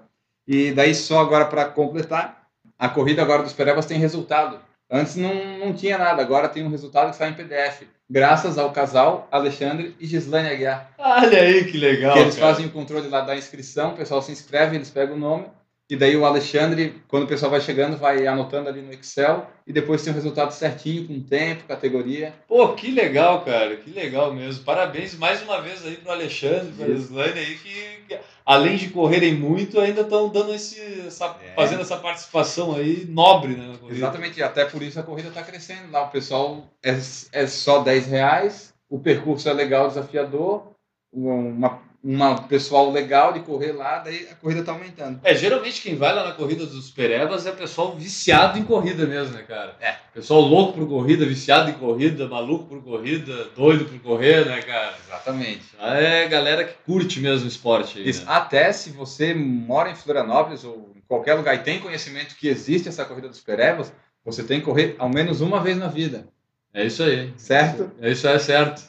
[0.47, 2.47] E daí, só agora para completar,
[2.79, 4.59] a corrida agora dos Perebas tem resultado.
[4.91, 7.83] Antes não, não tinha nada, agora tem um resultado que sai em PDF.
[8.11, 10.91] Graças ao casal Alexandre e Gislaine Aguiar.
[10.97, 12.15] Olha aí que legal.
[12.15, 12.49] que eles cara.
[12.49, 15.47] fazem o controle lá da inscrição, o pessoal se inscreve, eles pegam o nome.
[15.91, 19.49] E daí o Alexandre, quando o pessoal vai chegando, vai anotando ali no Excel.
[19.67, 22.35] E depois tem o resultado certinho, com tempo, categoria.
[22.47, 24.65] Pô, que legal, cara, que legal mesmo.
[24.65, 27.05] Parabéns mais uma vez aí pro Alexandre, pra Isso.
[27.05, 31.55] Islane aí, que, além de correrem muito, ainda estão dando esse, essa, É.
[31.55, 33.97] fazendo essa participação aí nobre, né, na corrida.
[33.97, 36.03] Exatamente, até por isso a corrida está crescendo lá.
[36.03, 36.91] O pessoal é,
[37.33, 40.65] é só 10 reais, o percurso é legal, desafiador,
[41.11, 45.19] uma, uma pessoal legal de correr lá, daí a corrida está aumentando.
[45.25, 49.35] É, geralmente quem vai lá na corrida dos Perebas é pessoal viciado em corrida mesmo,
[49.35, 49.77] né, cara?
[49.81, 49.97] É.
[50.15, 54.95] Pessoal louco por corrida, viciado em corrida, maluco por corrida, doido por correr, né, cara?
[55.05, 55.63] Exatamente.
[55.81, 58.33] É galera que curte mesmo o esporte aí, Isso, né?
[58.33, 62.89] Até se você mora em Florianópolis ou em qualquer lugar e tem conhecimento que existe
[62.89, 63.93] essa corrida dos Perebas,
[64.25, 66.29] você tem que correr ao menos uma vez na vida,
[66.73, 67.33] É isso aí.
[67.37, 67.91] certo?
[68.01, 68.83] É isso aí, é certo.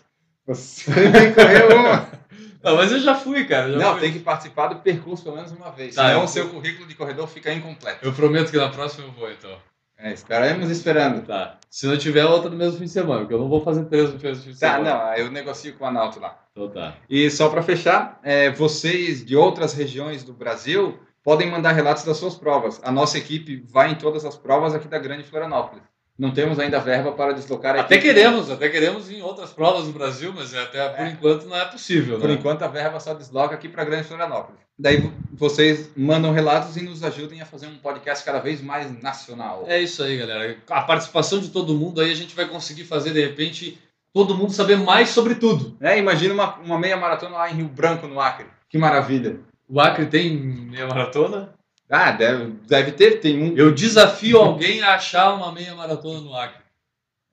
[0.46, 2.08] Você tem que correr uma.
[2.64, 3.72] Não, mas eu já fui, cara.
[3.72, 4.02] já Não, fui.
[4.02, 6.88] tem que participar do percurso pelo menos uma vez, Tá, senão eu- o seu currículo
[6.88, 8.06] de corredor fica incompleto.
[8.06, 9.56] Eu prometo que na próxima eu vou, então.
[9.98, 11.26] É, estaremos esperando.
[11.26, 11.58] Tá.
[11.70, 14.14] Se não tiver outra no mesmo fim de semana, porque eu não vou fazer três
[14.14, 14.96] no mesmo fim de Tá, semana.
[15.08, 16.38] não, eu negocio com o Analto lá.
[16.52, 16.96] Então tá.
[17.10, 22.16] E só para fechar, é, vocês de outras regiões do Brasil podem mandar relatos das
[22.16, 22.80] suas provas.
[22.84, 25.84] A nossa equipe vai em todas as provas aqui da Grande Florianópolis.
[26.20, 28.14] Não temos ainda verba para deslocar a Até equipe.
[28.14, 32.20] queremos, até queremos em outras provas no Brasil, mas até por enquanto não é possível.
[32.20, 32.34] Por né?
[32.36, 34.60] enquanto, a verba só desloca aqui para Grande Florianópolis.
[34.78, 38.92] Daí vo- vocês mandam relatos e nos ajudem a fazer um podcast cada vez mais
[39.02, 39.64] nacional.
[39.66, 40.58] É isso aí, galera.
[40.70, 43.80] A participação de todo mundo aí a gente vai conseguir fazer de repente
[44.14, 45.78] todo mundo saber mais sobre tudo.
[45.80, 48.48] É, imagina uma, uma meia maratona lá em Rio Branco, no Acre.
[48.70, 49.40] Que maravilha.
[49.70, 51.54] O Acre tem meia maratona?
[51.90, 53.58] Ah, deve, deve ter, tem um.
[53.58, 56.62] Eu desafio alguém a achar uma meia maratona no Acre.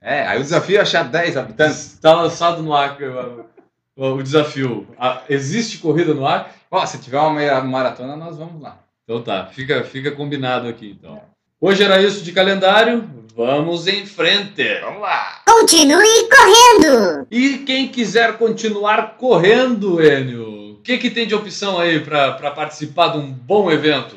[0.00, 1.94] É, aí o desafio é achar 10 habitantes.
[1.94, 3.06] Está lançado no Acre
[3.96, 4.86] o, desafio.
[4.98, 6.52] A- existe corrida no Acre?
[6.70, 8.78] Ó, se tiver uma meia maratona, nós vamos lá.
[9.04, 11.20] Então tá, fica, fica combinado aqui então.
[11.60, 14.62] Hoje era isso de calendário, vamos em frente.
[14.80, 15.40] Vamos lá.
[15.46, 17.26] Continue correndo!
[17.30, 23.08] E quem quiser continuar correndo, Enio, o que, que tem de opção aí para participar
[23.08, 24.16] de um bom evento?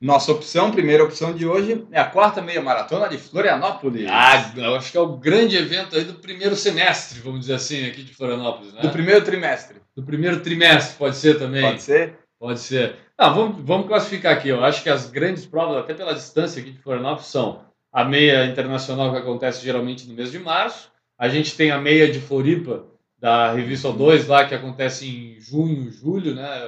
[0.00, 4.06] Nossa opção, primeira opção de hoje, é a quarta meia maratona de Florianópolis.
[4.08, 7.86] Ah, eu acho que é o grande evento aí do primeiro semestre, vamos dizer assim,
[7.86, 8.80] aqui de Florianópolis, né?
[8.80, 9.76] Do primeiro trimestre.
[9.94, 11.62] Do primeiro trimestre, pode ser também.
[11.62, 12.18] Pode ser?
[12.38, 12.96] Pode ser.
[13.18, 14.48] Ah, vamos, vamos classificar aqui.
[14.48, 17.60] Eu acho que as grandes provas, até pela distância aqui de Florianópolis, são
[17.92, 20.90] a meia internacional que acontece geralmente no mês de março.
[21.18, 22.86] A gente tem a meia de Floripa,
[23.18, 26.66] da Revista O2 lá, que acontece em junho, julho, né?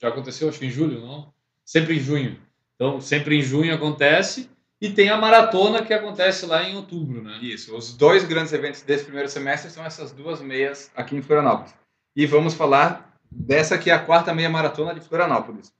[0.00, 1.32] Já aconteceu, acho que em julho, não?
[1.64, 2.36] Sempre em junho.
[2.74, 4.50] Então, sempre em junho acontece.
[4.80, 7.38] E tem a maratona que acontece lá em outubro, né?
[7.40, 7.76] Isso.
[7.76, 11.72] Os dois grandes eventos desse primeiro semestre são essas duas meias aqui em Florianópolis.
[12.16, 15.72] E vamos falar dessa que é a quarta meia maratona de Florianópolis.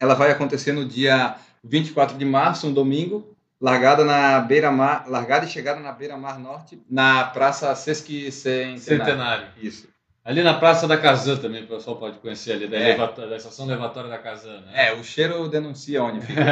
[0.00, 5.48] Ela vai acontecer no dia 24 de março, um domingo, largada na beira-mar, largada e
[5.48, 8.80] chegada na beira-mar norte, na Praça Sesqui Centenário.
[8.80, 9.48] Centenário.
[9.60, 9.88] Isso.
[10.24, 12.94] Ali na Praça da Kazan também, o pessoal pode conhecer ali, da, É.
[12.96, 14.88] da estação levatória da Kazan, né?
[14.88, 16.42] É, o cheiro denuncia onde fica.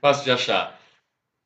[0.00, 0.78] Fácil de achar.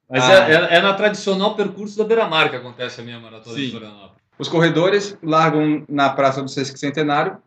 [0.09, 0.33] Mas Ah.
[0.49, 3.71] é, é- é na tradicional percurso da Beira-Mar que acontece a minha maratona de Sim.
[3.73, 4.23] Florianópolis.
[4.39, 7.39] Os corredores largam na Praça do Sesc Centenário,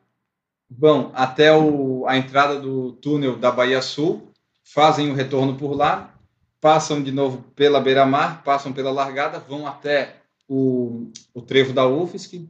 [0.69, 4.31] vão até o- a entrada do túnel da Bahia Sul,
[4.63, 6.13] fazem o retorno por lá,
[6.59, 10.15] passam de novo pela beira-mar, passam pela largada, vão até
[10.49, 12.49] o, o trevo da UFSC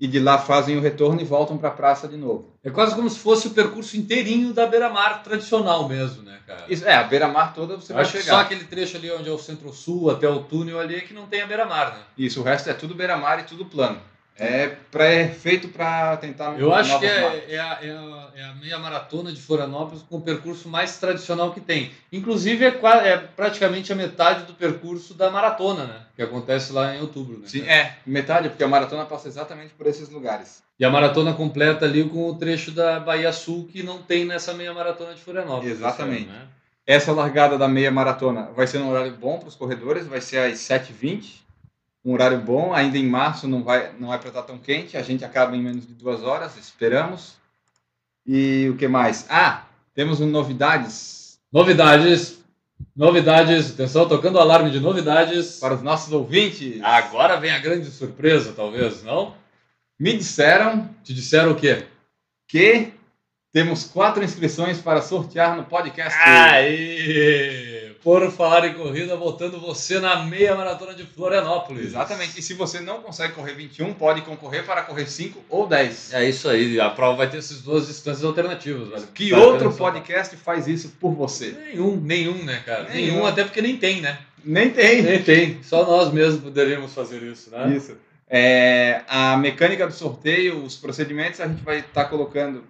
[0.00, 2.54] e de lá fazem o retorno e voltam para a praça de novo.
[2.62, 6.64] É quase como se fosse o percurso inteirinho da Beira-Mar tradicional mesmo, né, cara?
[6.68, 8.24] Isso, é, a beira-mar toda você Eu vai chegar.
[8.24, 11.26] só aquele trecho ali onde é o centro-sul até o túnel ali é que não
[11.26, 12.02] tem a Beira-Mar, né?
[12.18, 14.00] Isso, o resto é tudo beira-mar e tudo plano.
[14.36, 14.76] É,
[15.28, 19.32] feito para tentar Eu acho que é, é a, é a- é a meia maratona
[19.32, 21.92] de Florianópolis com o percurso mais tradicional que tem.
[22.12, 22.68] Inclusive, é,
[23.08, 26.00] é praticamente a metade do percurso da maratona, né?
[26.16, 27.46] Que acontece lá em outubro, né?
[27.46, 30.62] Sim, é, metade, porque a maratona passa exatamente por esses lugares.
[30.80, 34.52] E a maratona completa ali com o trecho da Bahia Sul que não tem nessa
[34.52, 35.70] meia maratona de Florianópolis.
[35.72, 36.26] Exatamente.
[36.26, 36.42] né?
[36.84, 40.38] Essa largada da meia maratona vai ser um horário bom para os corredores, vai ser
[40.38, 41.43] às 7h20.
[42.04, 45.02] Um horário bom, ainda em março não vai, não vai para estar tão quente, a
[45.02, 47.36] gente acaba em menos de duas horas, esperamos.
[48.26, 49.26] E o que mais?
[49.30, 49.64] Ah,
[49.94, 52.42] temos um novidades Novidades.
[52.96, 53.70] Novidades.
[53.70, 55.60] Atenção, tocando o alarme de novidades.
[55.60, 56.82] para os nossos ouvintes.
[56.82, 59.36] Agora vem a grande surpresa, talvez, não?
[59.96, 61.86] Me disseram Te disseram o quê?
[62.48, 62.92] que
[63.52, 66.18] temos quatro inscrições para sortear no podcast.
[66.24, 67.83] Aí!
[68.04, 71.86] Por falar em corrida, botando você na meia maratona de Florianópolis.
[71.86, 72.38] Exatamente.
[72.38, 76.12] E se você não consegue correr 21, pode concorrer para correr 5 ou 10.
[76.12, 76.78] É isso aí.
[76.78, 79.06] A prova vai ter essas duas distâncias alternativas.
[79.14, 81.52] Que Vale outro podcast faz isso por você?
[81.52, 82.90] Nenhum, nenhum, né, cara?
[82.90, 83.14] Nenhum.
[83.14, 84.18] Nenhum, até porque nem tem, né?
[84.44, 85.00] Nem tem.
[85.00, 85.62] Nem tem.
[85.62, 87.74] Só nós mesmos poderíamos fazer isso, né?
[87.74, 87.96] Isso.
[88.28, 92.64] É, a mecânica do sorteio, os procedimentos, a gente vai estar colocando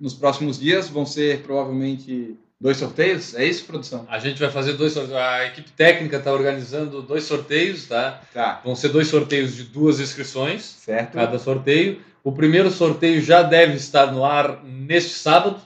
[0.00, 0.88] nos próximos dias.
[0.88, 3.34] Vão ser provavelmente dois sorteios.
[3.34, 4.06] É isso, produção?
[4.08, 5.18] A gente vai fazer dois sorteios.
[5.20, 8.20] A equipe técnica está organizando dois sorteios, tá?
[8.32, 8.60] Tá.
[8.64, 11.14] Vão ser dois sorteios de duas inscrições, Certo.
[11.14, 12.00] cada sorteio.
[12.22, 15.56] O primeiro sorteio já deve estar no ar neste sábado,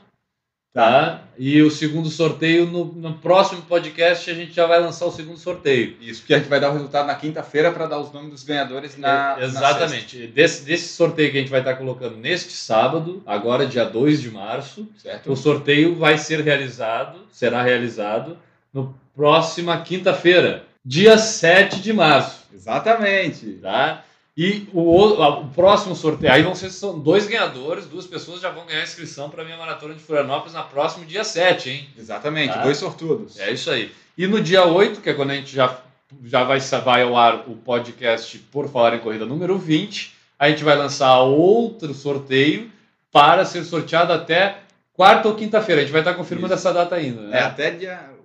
[0.77, 1.23] tá?
[1.39, 5.39] E o segundo sorteio, no, no próximo podcast, a gente já vai lançar o segundo
[5.39, 5.97] sorteio.
[6.03, 8.43] Isso, porque a gente vai dar o resultado na quinta-feira para dar os nomes dos
[8.45, 9.39] ganhadores na.
[9.41, 10.27] É, Exatamente.
[10.27, 14.31] desse, desse sorteio que a gente vai estar colocando neste sábado, agora dia 2 de
[14.31, 15.33] março, na certo?
[15.33, 18.37] o sorteio vai ser realizado, será realizado
[18.71, 23.47] no próxima quinta-feira, dia 7 de março, Exatamente.
[23.63, 24.05] tá?
[24.37, 28.67] E o, o- próximo sorteio, aí vão ser são dois ganhadores, duas pessoas já vão
[28.67, 31.89] ganhar inscrição para a minha maratona de Florianópolis na próximo dia 7, hein?
[31.99, 32.53] Exatamente.
[32.53, 32.63] Tá.
[32.63, 33.39] Dois sortudos.
[33.41, 33.91] É isso aí.
[34.19, 35.79] E no dia 8, que é quando a gente já,
[36.25, 40.63] já vai, vai ao ar o podcast Por Falar em Corrida número 20, a gente
[40.63, 42.71] vai lançar outro sorteio
[43.11, 44.59] para ser sorteado até
[44.93, 45.81] quarta ou quinta-feira.
[45.81, 46.67] A gente vai estar confirmando Isso.
[46.69, 47.23] essa data ainda.
[47.23, 47.39] Né?
[47.39, 48.16] É, até dia.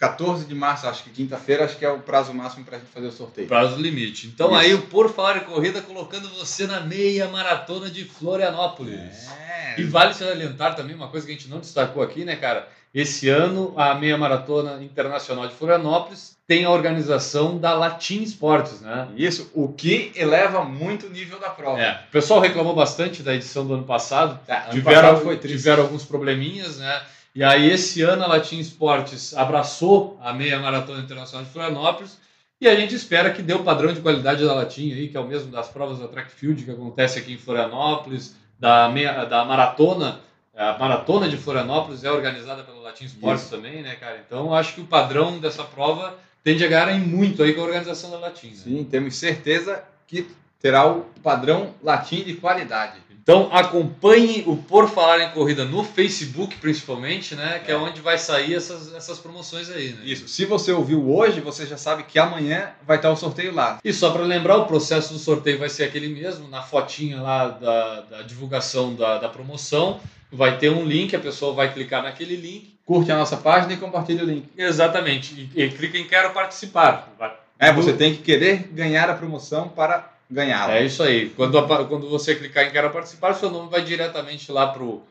[0.00, 2.78] O 14 de março, acho que quinta-feira, acho que é o prazo máximo para a
[2.80, 3.46] gente fazer o sorteio.
[3.46, 4.28] Prazo limite.
[4.28, 4.56] Então Isso.
[4.56, 9.28] aí o Por Falar em Corrida colocando você na meia maratona de Florianópolis.
[9.30, 9.74] É.
[9.78, 12.66] E vale salientar também uma coisa que a gente não destacou aqui, né, cara?
[12.94, 19.06] Esse ano, a meia maratona internacional de Florianópolis tem a organização da Latin Esportes, né?
[19.14, 21.80] Isso, o que eleva muito o nível da prova.
[21.80, 25.82] É, o pessoal reclamou bastante da edição do ano passado, Tá, ano tiveram, passado tiveram
[25.84, 27.00] alguns probleminhas, né?
[27.34, 32.18] E aí esse ano a Latin Esportes abraçou a meia maratona internacional de Florianópolis
[32.60, 35.20] e a gente espera que dê o padrão de qualidade da Latin aí, que é
[35.20, 39.44] o mesmo das provas da track field que acontece aqui em Florianópolis, da meia, da
[39.44, 40.20] maratona,
[40.54, 44.22] a maratona de Florianópolis é organizada pela Latin Esportes também, né, cara?
[44.26, 47.64] Então acho que o padrão dessa prova tende a ganhar em muito aí com a
[47.64, 48.48] organização da Latin.
[48.48, 48.56] Né?
[48.56, 50.28] Sim, temos certeza que
[50.60, 53.00] terá o padrão latim de qualidade.
[53.30, 57.60] Então acompanhe o Por Falar em Corrida no Facebook, principalmente, né?
[57.64, 60.00] Que é, onde vai sair essas, essas promoções aí, né?
[60.02, 60.26] Isso.
[60.26, 63.78] Se você ouviu hoje, você já sabe que amanhã vai estar o sorteio lá.
[63.84, 67.46] E só para lembrar, o processo do sorteio vai ser aquele mesmo, na fotinha lá
[67.50, 70.00] da, da divulgação da, da promoção,
[70.32, 72.74] vai ter um link, a pessoa vai clicar naquele link.
[72.84, 74.48] Curte a nossa página e compartilhe o link.
[74.58, 75.48] Exatamente.
[75.54, 77.14] E, e clica em Quero Participar.
[77.60, 80.76] É, você tem que querer ganhar a promoção para ganhá-la.
[80.76, 81.30] É isso aí.
[81.30, 85.02] Quando, apa- quando você clicar em Quero Participar, seu nome vai diretamente lá pro,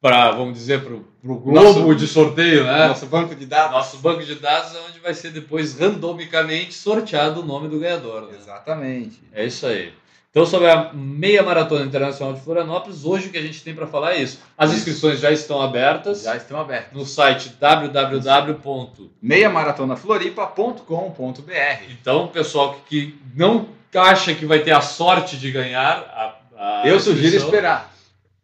[0.00, 2.88] pra, vamos dizer, pro, pro Globo de sorteio, né?
[2.88, 3.72] Nosso banco de dados.
[3.72, 8.22] Nosso banco de dados é onde vai ser depois randomicamente sorteado o nome do ganhador.
[8.22, 8.36] né?
[8.38, 9.20] Exatamente.
[9.32, 9.92] É isso aí.
[10.30, 13.86] Então, sobre a meia maratona internacional de Florianópolis, hoje o que a gente tem para
[13.86, 14.38] falar é isso.
[14.58, 14.80] As Isso.
[14.80, 16.92] inscrições já estão abertas Já estão abertos.
[16.96, 19.10] no site www.
[19.22, 26.36] meiamaratonafloripa.com.br Então, o pessoal que, que não acha que vai ter a sorte de ganhar
[26.56, 27.92] a, a Eu sugiro esperar.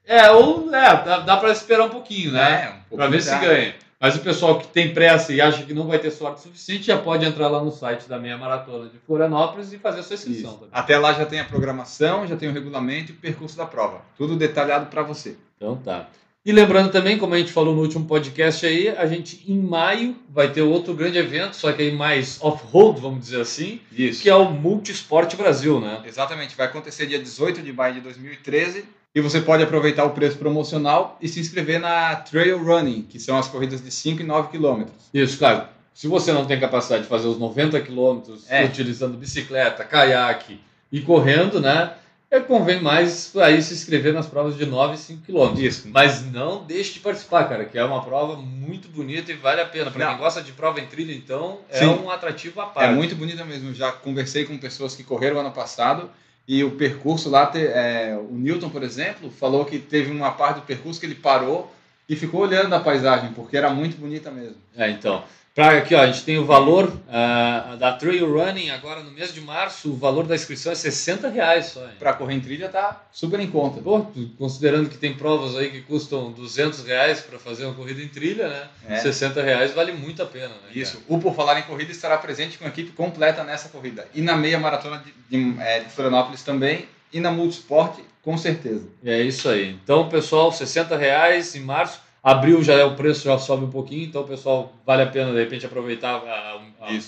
[0.06, 2.64] É, ou é, dá, dá para esperar um pouquinho, né?
[2.90, 3.74] É, um Para ver se ganha.
[3.98, 6.98] Mas o pessoal que tem pressa e acha que não vai ter sorte suficiente já
[6.98, 10.60] pode entrar lá no site da Meia Maratona de Florianópolis e fazer a sua inscrição.
[10.70, 14.02] Até lá já tem a programação, já tem o regulamento e o percurso da prova.
[14.18, 15.38] Tudo detalhado para você.
[15.56, 16.08] Então tá.
[16.46, 20.14] E lembrando também, como a gente falou no último podcast aí, a gente em maio
[20.28, 24.20] vai ter outro grande evento, só que aí mais off-road, vamos dizer assim, Isso.
[24.20, 26.02] que é o Multisport Brasil, né?
[26.04, 26.54] Exatamente.
[26.54, 31.16] Vai acontecer dia 18 de maio de 2013 e você pode aproveitar o preço promocional
[31.18, 35.08] e se inscrever na Trail Running, que são as corridas de 5 e 9 quilômetros.
[35.14, 35.64] Isso, claro.
[35.94, 38.64] Se você não tem capacidade de fazer os 90 quilômetros É.
[38.64, 40.60] utilizando bicicleta, caiaque
[40.92, 41.92] e correndo, né?
[42.34, 45.60] É, convém mais aí se inscrever nas provas de 9 e 5 quilômetros.
[45.62, 45.88] Isso.
[45.92, 49.66] Mas não deixe de participar, cara, que é uma prova muito bonita e vale a
[49.66, 49.90] pena.
[49.90, 51.86] Para quem gosta de prova em trilha, então, é Sim.
[51.86, 52.90] um atrativo à parte.
[52.90, 53.72] É muito bonita mesmo.
[53.72, 56.10] Já conversei com pessoas que correram ano passado
[56.48, 60.56] e o percurso lá, te- é, o Newton, por exemplo, falou que teve uma parte
[60.56, 61.72] do percurso que ele parou
[62.08, 64.56] e ficou olhando a paisagem, porque era muito bonita mesmo.
[64.76, 65.22] É, então.
[65.54, 69.32] Pra, aqui, ó, a gente tem o valor ah, da Trail Running agora no mês
[69.32, 69.92] de março.
[69.92, 71.86] O valor da inscrição é 60 reais só.
[71.96, 73.80] Para correr em trilha tá super em conta.
[73.80, 74.04] Pô,
[74.36, 78.48] considerando que tem provas aí que custam 200 reais para fazer uma corrida em trilha,
[78.48, 78.68] né?
[78.88, 78.96] É.
[78.96, 80.70] 60 reais vale muito a pena, né?
[80.74, 81.00] Isso.
[81.06, 84.08] O Por Falar em Corrida estará presente com a equipe completa nessa corrida.
[84.12, 86.88] E na meia maratona de, de, é, de Florianópolis também.
[87.12, 88.88] E na Multisport, com certeza.
[89.04, 89.70] É isso aí.
[89.84, 92.00] Então, pessoal, 60 reais em março.
[92.24, 95.38] Abril já é o preço já sobe um pouquinho, então pessoal vale a pena de
[95.38, 96.98] repente aproveitar ah, ah, a, a,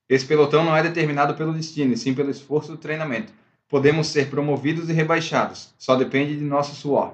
[0.09, 3.31] Esse pelotão não é determinado pelo destino, e sim pelo esforço do treinamento.
[3.69, 7.13] Podemos ser promovidos e rebaixados, só depende de nosso suor.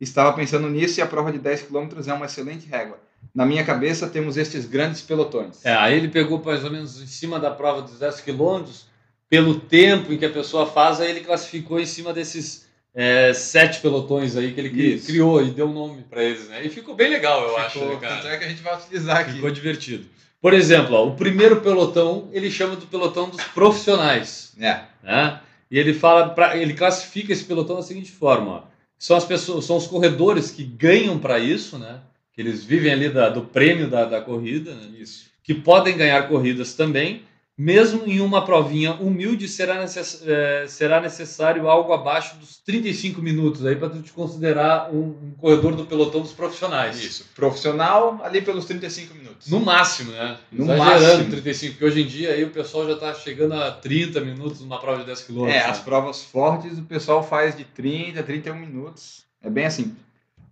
[0.00, 2.98] Estava pensando nisso e a prova de 10 km é uma excelente régua.
[3.34, 5.64] Na minha cabeça, temos estes grandes pelotões.
[5.64, 8.86] É, aí ele pegou mais ou menos em cima da prova dos 10 quilômetros,
[9.30, 13.80] pelo tempo em que a pessoa faz, aí ele classificou em cima desses é, sete
[13.80, 15.06] pelotões aí que ele cri- Isso.
[15.06, 16.64] criou e deu um nome para eles, né?
[16.64, 18.16] E ficou bem legal, eu acho, né, cara?
[18.16, 19.32] Tanto é que a gente vai utilizar aqui.
[19.32, 20.04] Ficou divertido.
[20.44, 24.80] Por exemplo, ó, o primeiro pelotão ele chama do pelotão dos profissionais, É.
[25.02, 25.40] né?
[25.70, 28.62] E ele fala, pra, ele classifica esse pelotão da seguinte forma: ó,
[28.98, 32.00] são as pessoas, são os corredores que ganham para isso, né?
[32.34, 34.90] Que eles vivem ali da- do prêmio da, da corrida, né?
[34.98, 35.32] Isso.
[35.42, 37.22] que podem ganhar corridas também,
[37.56, 43.64] mesmo em uma provinha humilde será, necess, eh, será necessário algo abaixo dos 35 minutos
[43.64, 47.02] aí para tu te considerar um, um corredor do pelotão dos profissionais.
[47.02, 47.26] Isso.
[47.34, 49.23] Profissional ali pelos 35 minutos.
[49.48, 50.38] No máximo, né?
[50.50, 51.30] No Exagerando máximo.
[51.30, 54.80] 35, porque hoje em dia aí o pessoal já está chegando a 30 minutos numa
[54.80, 55.46] prova de 10 km.
[55.46, 59.24] É, as provas fortes o pessoal faz de 30, 31 minutos.
[59.42, 59.96] É bem assim.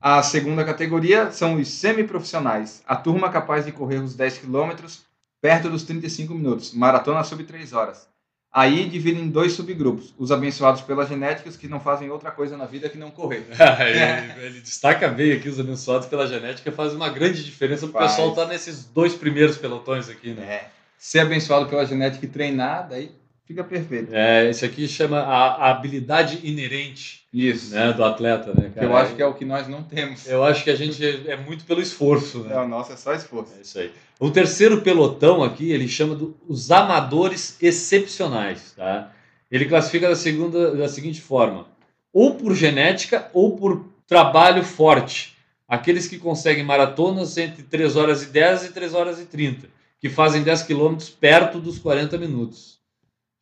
[0.01, 2.83] A segunda categoria são os semiprofissionais.
[2.87, 5.03] A turma capaz de correr os 10 quilômetros
[5.41, 6.73] perto dos 35 minutos.
[6.73, 8.12] Maratona sub 3 horas.
[8.53, 10.13] Aí dividem em dois subgrupos.
[10.19, 13.47] Os abençoados pelas genéticas que não fazem outra coisa na vida que não correr.
[13.81, 18.09] ele, ele destaca bem aqui os abençoados pela genética, faz uma grande diferença para o
[18.09, 20.43] pessoal estar nesses dois primeiros pelotões aqui, né?
[20.43, 20.69] É.
[20.99, 23.11] Ser abençoado pela genética e treinar, daí
[23.53, 24.15] fica perfeito.
[24.15, 27.75] É, esse aqui chama a, a habilidade inerente Isso.
[27.75, 28.87] né, do atleta, né, cara?
[28.87, 30.27] eu acho que é o que nós não temos.
[30.27, 32.61] Eu acho que a gente é, é muito pelo esforço, É, né?
[32.61, 33.53] o nosso é só esforço.
[33.59, 33.93] É isso aí.
[34.19, 39.13] O terceiro pelotão aqui, ele chama do, os amadores excepcionais, tá?
[39.51, 41.67] Ele classifica da, segunda, da seguinte forma:
[42.13, 45.37] ou por genética ou por trabalho forte.
[45.69, 50.09] Aqueles que conseguem maratonas entre 3 horas e 10 e 3 horas e 30, que
[50.11, 52.82] fazem 10 quilômetros perto dos 40 minutos.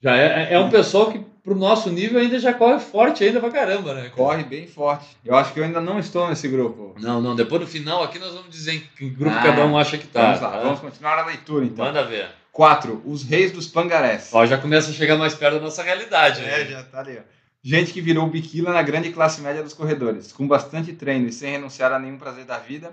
[0.02, 3.50] Já é, é um pessoal que, pro nosso nível, ainda já corre forte ainda pra
[3.50, 4.08] caramba, né?
[4.10, 5.06] Corre bem forte.
[5.24, 6.94] Eu acho que eu ainda não estou nesse grupo.
[6.98, 9.76] Não, não, depois no final aqui nós vamos dizer em que grupo Ah, cada um
[9.76, 10.26] acha que tá.
[10.26, 10.58] vamos lá, tá?
[10.60, 11.84] vamos continuar a leitura então.
[11.84, 12.28] Manda ver.
[12.52, 13.02] 4.
[13.04, 14.30] Os reis dos pangarés.
[14.32, 16.40] Ó, já começa a chegar mais perto da nossa realidade.
[16.42, 16.64] É, né?
[16.64, 17.18] já tá ali.
[17.18, 17.22] ó.
[17.62, 20.32] Gente que virou biquila na grande classe média dos corredores.
[20.32, 22.90] Com bastante treino e sem renunciar a nenhum prazer da vida,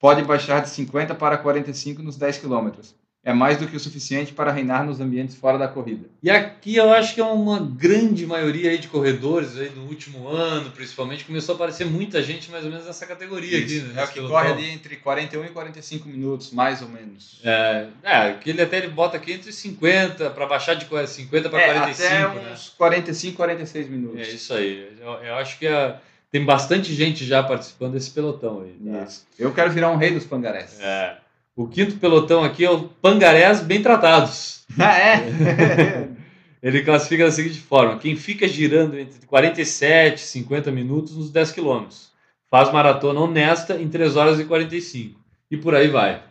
[0.00, 2.94] pode baixar de 50 para 45 nos 10 quilômetros.
[3.22, 6.08] É mais do que o suficiente para reinar nos ambientes fora da corrida.
[6.22, 10.70] E aqui eu acho que é uma grande maioria de corredores aí no último ano,
[10.70, 13.76] principalmente, começou a aparecer muita gente mais ou menos nessa categoria aqui.
[13.76, 13.86] Isso.
[13.88, 17.40] Né, é o que corre ali entre 41 e 45 minutos, mais ou menos.
[17.44, 21.60] É, é, que ele até ele bota aqui entre 50, para baixar de 50 para
[21.60, 22.52] É, 45, até né?
[22.54, 24.18] uns 45, 46 minutos.
[24.28, 24.88] É isso aí.
[24.98, 25.98] Eu, eu acho que a-
[26.32, 28.74] tem bastante gente já participando desse pelotão aí.
[28.92, 29.04] tá?
[29.04, 29.26] Isso.
[29.38, 30.80] Eu quero virar um rei dos pangarés.
[30.80, 31.16] É.
[31.60, 34.62] O quinto pelotão aqui é o Pangarés Bem Tratados.
[34.78, 36.08] Ah, é?
[36.62, 41.52] Ele classifica da seguinte forma: quem fica girando entre 47 e 50 minutos nos 10
[41.52, 42.12] quilômetros.
[42.50, 45.20] Faz maratona honesta em 3 horas e 45.
[45.50, 46.22] E por aí vai.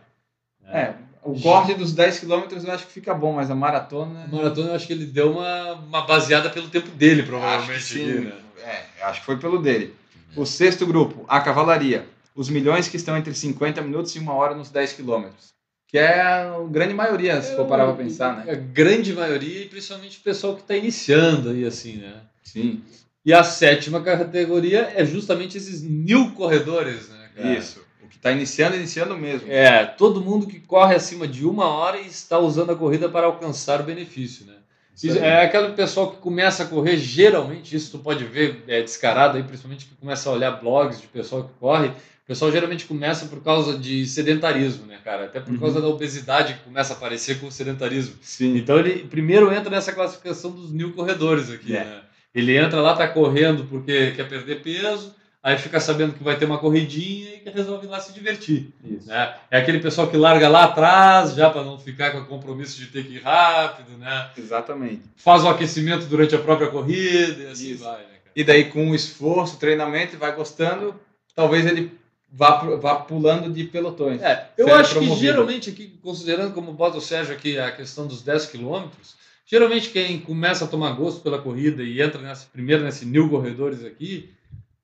[0.66, 0.94] é.
[1.22, 4.24] O corte dos 10 quilômetros eu acho que fica bom, mas a maratona.
[4.24, 7.72] A maratona eu acho que ele deu uma, uma baseada pelo tempo dele, provavelmente.
[7.72, 8.10] Acho que sim.
[8.10, 8.32] aqui, né?
[8.64, 9.94] É, acho que foi pelo dele.
[10.34, 12.04] O sexto grupo, a cavalaria.
[12.40, 15.48] Os milhões que estão entre 50 minutos e uma hora nos 10 quilômetros.
[15.86, 18.50] Que é a grande maioria, se for parar pra pensar, né?
[18.50, 22.14] A grande maioria, e principalmente o pessoal que está iniciando aí, assim, né?
[22.42, 22.82] Sim.
[23.26, 27.28] E a sétima categoria é justamente esses mil corredores, né?
[27.36, 27.58] cara?
[27.58, 27.84] Isso.
[28.02, 29.46] O que está iniciando, iniciando mesmo.
[29.52, 33.26] É, todo mundo que corre acima de uma hora e está usando a corrida para
[33.26, 34.54] alcançar o benefício, né?
[35.02, 39.36] Isso é aquele pessoal que começa a correr, geralmente, isso tu pode ver é, descarado
[39.36, 41.90] aí, principalmente que começa a olhar blogs de pessoal que corre.
[42.30, 45.24] O pessoal geralmente começa por causa de sedentarismo, né, cara?
[45.24, 45.58] Até por Uhum.
[45.58, 48.14] causa da obesidade que começa a aparecer com o sedentarismo.
[48.22, 48.56] Sim.
[48.56, 51.84] Então ele primeiro entra nessa classificação dos mil corredores aqui, É.
[51.84, 52.00] né?
[52.32, 55.12] Ele entra lá, tá correndo porque quer perder peso,
[55.42, 58.68] aí fica sabendo que vai ter uma corridinha e resolve lá se divertir.
[58.84, 59.08] Isso.
[59.08, 59.34] Né?
[59.50, 62.86] É aquele pessoal que larga lá atrás, já para não ficar com o compromisso de
[62.86, 64.30] ter que ir rápido, né?
[64.38, 65.02] Exatamente.
[65.16, 67.82] Faz o aquecimento durante a própria corrida e assim Isso.
[67.82, 68.08] vai, né?
[68.36, 70.94] E daí, com o esforço, treinamento, vai gostando,
[71.34, 71.98] talvez ele
[72.32, 74.22] vá, vá pulando de pelotões.
[74.22, 75.26] É, eu acho que promovido.
[75.26, 79.20] geralmente aqui, considerando como bota o Sérgio aqui a questão dos 10 quilômetros,
[79.50, 83.84] Geralmente quem começa a tomar gosto pela corrida e entra nessa, primeiro nesse New Corredores
[83.84, 84.32] aqui,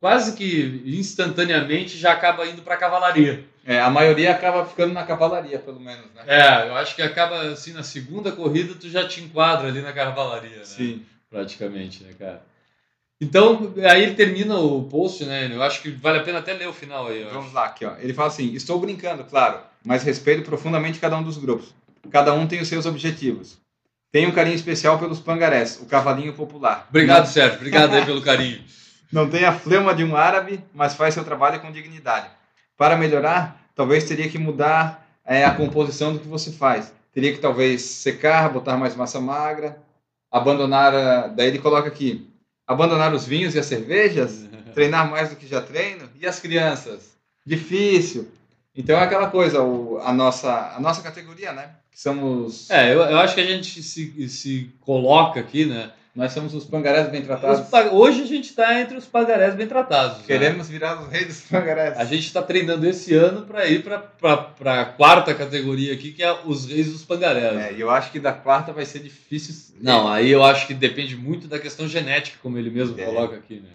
[0.00, 3.44] quase que instantaneamente já acaba indo para a cavalaria.
[3.64, 6.24] É, a maioria acaba ficando na cavalaria, pelo menos, né?
[6.26, 9.92] É, eu acho que acaba assim, na segunda corrida tu já te enquadra ali na
[9.92, 10.64] cavalaria, né?
[10.64, 11.06] Sim.
[11.30, 12.42] Praticamente, né, cara?
[13.20, 15.50] Então, aí ele termina o post, né?
[15.50, 17.24] Eu acho que vale a pena até ler o final aí.
[17.24, 17.54] Vamos acho.
[17.54, 17.94] lá, aqui, ó.
[17.98, 21.74] Ele fala assim: estou brincando, claro, mas respeito profundamente cada um dos grupos.
[22.10, 23.58] Cada um tem os seus objetivos.
[24.12, 26.86] Tenho um carinho especial pelos pangarés, o cavalinho popular.
[26.88, 27.56] Obrigado, Sérgio.
[27.56, 28.62] Obrigado aí pelo carinho.
[29.12, 32.28] Não tem a flema de um árabe, mas faz seu trabalho com dignidade.
[32.76, 36.92] Para melhorar, talvez teria que mudar é, a composição do que você faz.
[37.14, 39.78] Teria que talvez secar, botar mais massa magra,
[40.30, 40.94] abandonar.
[40.94, 42.28] a- Daí ele coloca aqui:
[42.66, 44.44] abandonar os vinhos e as cervejas,
[44.74, 46.08] treinar mais do que já treino.
[46.20, 47.16] E as crianças?
[47.44, 48.28] Difícil.
[48.74, 51.70] Então é aquela coisa, o- a, nossa, a nossa categoria, né?
[51.90, 52.68] Que somos.
[52.70, 55.90] É, eu, eu acho que a gente se, se coloca aqui, né?
[56.16, 57.68] Nós somos os pangarés bem Os tratados.
[57.68, 60.16] pa- hoje a gente está entre os pagarés bem tratados.
[60.18, 60.24] né?
[60.26, 61.96] Queremos virar os reis dos pangarés.
[61.98, 64.02] A gente está treinando esse ano para ir para
[64.80, 67.54] a quarta categoria aqui, que é os reis dos pangarés.
[67.58, 69.76] É, e eu acho que da quarta vai ser difícil.
[69.80, 73.04] Não, aí eu acho que depende muito da questão genética, como ele mesmo É.
[73.04, 73.70] coloca aqui, né?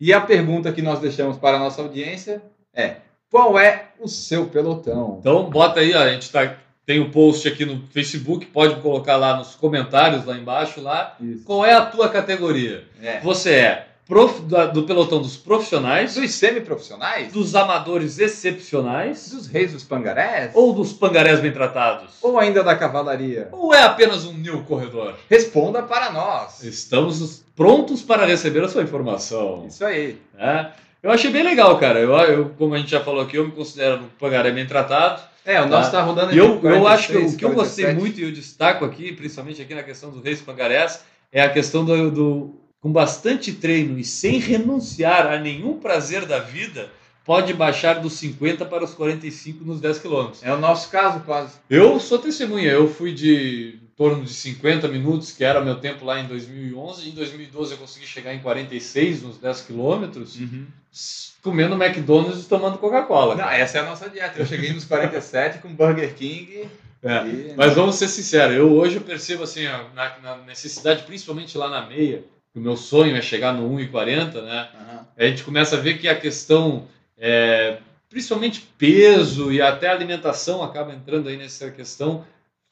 [0.00, 2.42] E a pergunta que nós deixamos para a nossa audiência
[2.74, 2.96] é:
[3.30, 5.18] qual é o seu pelotão?
[5.20, 6.56] Então bota aí, ó, a gente tá,
[6.88, 11.14] tem o post aqui no Facebook, pode colocar lá nos comentários lá embaixo lá.
[11.20, 11.44] Isso.
[11.44, 12.84] Qual é a tua categoria?
[13.02, 13.20] É.
[13.20, 17.30] Você é prof, da- do pelotão dos profissionais, Dos semi-profissionais?
[17.30, 20.52] dos amadores excepcionais Dos reis dos pangarés?
[20.54, 22.14] ou dos pangarés bem tratados?
[22.22, 23.48] Ou ainda da cavalaria?
[23.52, 25.14] Ou é apenas um new corredor?
[25.28, 26.64] Responda para nós.
[26.64, 29.66] Estamos prontos para receber a sua informação.
[29.68, 30.16] Isso aí.
[30.32, 30.72] né?
[31.02, 31.98] Eu achei bem legal, cara.
[32.00, 35.20] Eu, eu, como a gente já falou aqui, eu me considero um pangaré bem tratado.
[35.48, 37.54] É, o nosso está rodando E eu, entre eu acho que 46, o que eu
[37.54, 37.98] gostei 47.
[37.98, 41.00] muito e eu destaco aqui, principalmente aqui na questão dos reis pangarés,
[41.32, 46.38] é a questão do, do- com bastante treino e sem renunciar a nenhum prazer da
[46.38, 46.90] vida,
[47.24, 50.42] pode baixar dos 50 para os 45 nos 10 quilômetros.
[50.42, 51.54] É o nosso caso, quase.
[51.70, 56.20] Eu sou testemunha, eu fui de torno de 50 minutos, que era meu tempo lá
[56.20, 60.38] em 2011, em 2012 eu consegui chegar em 46 nos 10 quilômetros,
[61.42, 63.34] comendo McDonald's e tomando Coca-Cola.
[63.34, 64.38] Não, essa é a nossa dieta.
[64.40, 66.68] Eu cheguei nos 47 com Burger King.
[67.02, 67.26] É.
[67.26, 71.56] e- Mas vamos ser sinceros, eu hoje eu percebo assim, ó, na, na necessidade, principalmente
[71.56, 74.68] lá na meia, que o meu sonho é chegar no 1,40, né?
[74.74, 75.06] Aham.
[75.16, 77.78] A gente começa a ver que a questão, é,
[78.10, 82.24] principalmente peso e até alimentação acaba entrando aí nessa questão,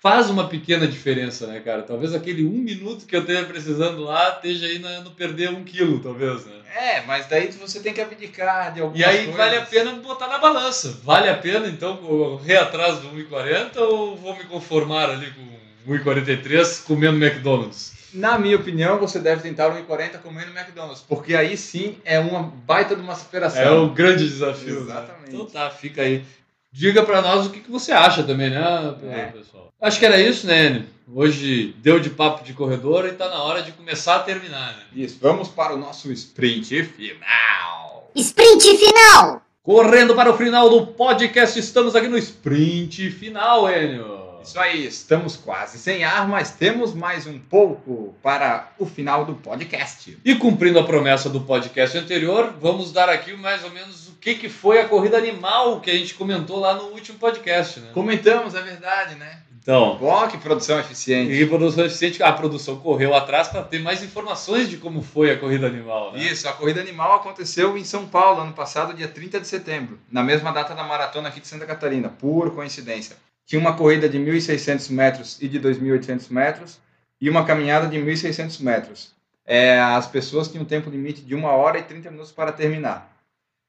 [0.07, 1.83] faz uma pequena diferença, né, cara?
[1.83, 5.99] Talvez aquele um minuto que eu esteja precisando lá esteja aí no perder um quilo,
[5.99, 6.53] talvez, né?
[6.77, 9.35] É, mas daí você tem que abdicar de algumas E aí coisas.
[9.37, 11.01] vale a pena botar na balança.
[11.03, 16.85] Vale a pena, então, correr atrás do 1,40 ou vou me conformar ali com 1,43
[16.85, 17.93] comendo McDonald's?
[18.15, 22.43] Na minha opinião, você deve tentar o 1,40 comendo McDonald's, porque aí sim é uma
[22.45, 23.61] baita de uma superação.
[23.61, 24.75] É o grande desafio.
[24.85, 24.93] né?
[24.93, 25.35] Exatamente.
[25.35, 26.25] Então tá, fica aí.
[26.73, 29.27] Diga pra nós o que, que você acha também, né, É.
[29.27, 29.69] pessoal?
[29.81, 30.85] Acho que era isso, né, Enio?
[31.15, 34.83] Hoje deu de papo de corredor e tá na hora de começar a terminar, né?
[34.95, 38.11] Isso, vamos para o nosso sprint final.
[38.15, 39.43] Sprint final!
[39.63, 44.27] Correndo para o final do podcast, estamos aqui no sprint final, Enio.
[44.43, 49.35] Isso aí, estamos quase sem ar, mas temos mais um pouco para o final do
[49.35, 50.17] podcast.
[50.25, 54.49] E cumprindo a promessa do podcast anterior, vamos dar aqui mais ou menos que, que
[54.49, 57.91] foi a corrida animal que a gente comentou lá no último podcast, né?
[57.93, 59.43] Comentamos, é verdade, né?
[59.67, 61.33] Então, Ó, que produção eficiente.
[61.33, 65.37] e produção eficiente, a produção correu atrás para ter mais informações de como foi a
[65.37, 66.21] corrida animal, né?
[66.21, 70.23] Isso, a corrida animal aconteceu em São Paulo ano passado, dia 30 de setembro, na
[70.23, 73.17] mesma data da maratona aqui de Santa Catarina, por coincidência.
[73.45, 76.79] Tinha uma corrida de 1.600 metros e de 2.800 metros
[77.21, 79.17] e uma caminhada de 1.600 metros.
[79.45, 83.16] É, as pessoas tinham um tempo limite de 1 hora e 30 minutos para terminar.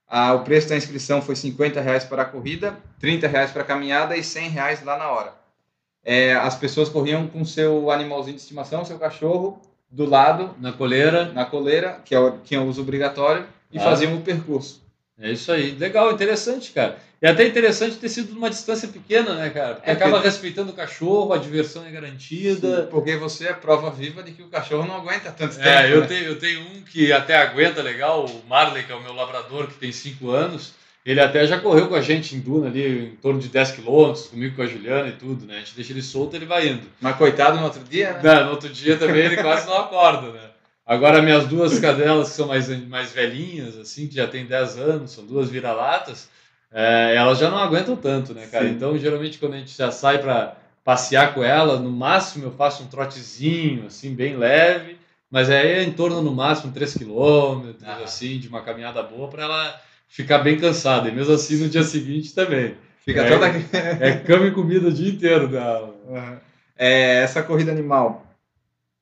[0.10, 3.66] Ah, o preço da inscrição foi 50 reais para a corrida, 30 reais para a
[3.66, 5.34] caminhada e 100 reais lá na hora.
[6.04, 11.26] É, as pessoas corriam com seu animalzinho de estimação, seu cachorro, do lado Na coleira,
[11.34, 13.82] na coleira, que é o, tinha uso obrigatório, e Ah.
[13.82, 14.82] faziam o percurso.
[15.20, 15.72] É isso aí.
[15.72, 16.98] Legal, interessante, cara.
[17.20, 19.76] E até interessante ter sido numa distância pequena, né, cara?
[19.76, 22.88] Porque É, acaba respeitando o cachorro, a diversão é garantida.
[22.92, 25.68] Porque você é prova viva de que o cachorro não aguenta tanto tempo.
[25.68, 26.08] É, eu né?
[26.08, 29.68] tenho, eu tenho um que até aguenta legal, o Marley, que é o meu labrador,
[29.68, 30.74] que tem 5 anos.
[31.04, 34.28] Ele até já correu com a gente em Duna ali, em torno de 10 quilômetros,
[34.28, 35.56] comigo com a Juliana e tudo, né?
[35.56, 36.86] A gente deixa ele solto ele vai indo.
[37.00, 38.20] Mas coitado no outro dia, né?
[38.22, 40.47] Não, no outro dia também ele quase não acorda, né?
[40.88, 45.12] Agora, minhas duas cadelas, que são mais, mais velhinhas, assim, que já tem 10 anos,
[45.12, 46.30] são duas vira-latas,
[46.72, 48.66] é, elas já não aguentam tanto, né, cara?
[48.66, 48.72] Sim.
[48.72, 51.78] Então, geralmente, quando a gente já sai para passear com ela.
[51.78, 54.98] No máximo eu faço um trotezinho, assim, bem leve.
[55.30, 58.00] Mas aí é em torno, no máximo, 3 quilômetros, Ah.
[58.06, 61.10] assim, de uma caminhada boa para ela ficar bem cansada.
[61.10, 62.76] E mesmo assim, no dia seguinte também.
[63.04, 63.30] Fica É.
[63.30, 63.48] toda
[64.06, 65.94] É cama e comida o dia inteiro dela.
[66.78, 68.26] É, essa corrida animal,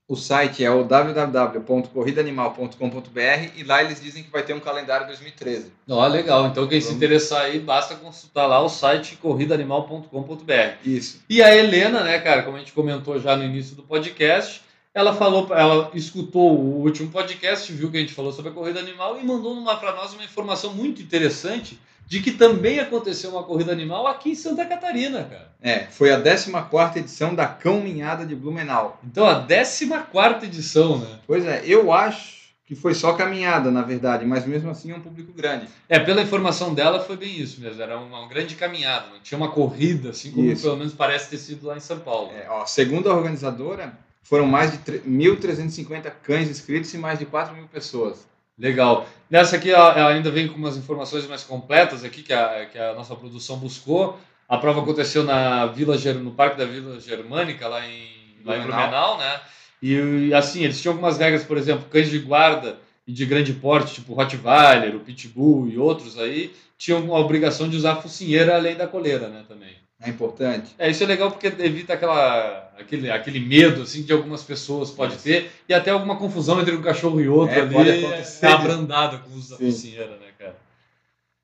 [0.08, 5.72] o site é o www.corridaanimal.com.br e lá eles dizem que vai ter um calendário 2013.
[5.90, 6.46] Ó, legal.
[6.46, 7.02] Então, quem se Vamos.
[7.02, 10.76] interessar aí, basta consultar lá o site corridaanimal.com.br.
[10.86, 11.24] Isso.
[11.28, 14.62] E a Helena, né, cara, como a gente comentou já no início do podcast,
[14.94, 18.80] ela falou, ela escutou o último podcast, viu que a gente falou sobre a corrida
[18.80, 23.72] animal e mandou para nós uma informação muito interessante de que também aconteceu uma corrida
[23.72, 25.52] animal aqui em Santa Catarina, cara.
[25.62, 29.00] É, foi a 14ª edição da Cão Minhada de Blumenau.
[29.04, 31.20] Então, a 14 edição, né?
[31.26, 32.36] Pois é, eu acho
[32.68, 35.68] que foi só caminhada, na verdade, mas mesmo assim é um público grande.
[35.88, 39.38] É, pela informação dela foi bem isso mesmo, era uma, uma grande caminhada, não tinha
[39.38, 40.64] uma corrida, assim como Isso.
[40.64, 42.32] pelo menos parece ter sido lá em São Paulo.
[42.32, 43.94] É, ó, segundo a organizadora,
[44.24, 48.26] foram mais de tre- 1.350 cães inscritos e mais de 4 mil pessoas.
[48.58, 49.08] Legal.
[49.30, 52.94] Nessa aqui ela, ainda vem com umas informações mais completas aqui que a, que a
[52.94, 54.20] nossa produção buscou.
[54.48, 58.08] A prova aconteceu na Vila Ger- no Parque da Vila Germânica, lá em,
[58.46, 59.18] lá em Blumenau.
[59.18, 59.42] Né?
[59.82, 62.78] E assim, eles tinham algumas regras, por exemplo, cães de guarda
[63.08, 67.68] e de grande porte, tipo o Rottweiler, o Pitbull e outros aí, tinham a obrigação
[67.70, 69.76] de usar a focinheira além da coleira, né, também.
[70.02, 70.76] É importante.
[70.78, 75.18] É, isso é legal porque evita aquela, aquele, aquele medo assim que algumas pessoas pode
[75.18, 77.74] ter e até alguma confusão entre um cachorro e outro É, ali.
[77.74, 78.46] pode acontecer.
[78.46, 80.56] É abrandado com o uso da focinheira, né, cara?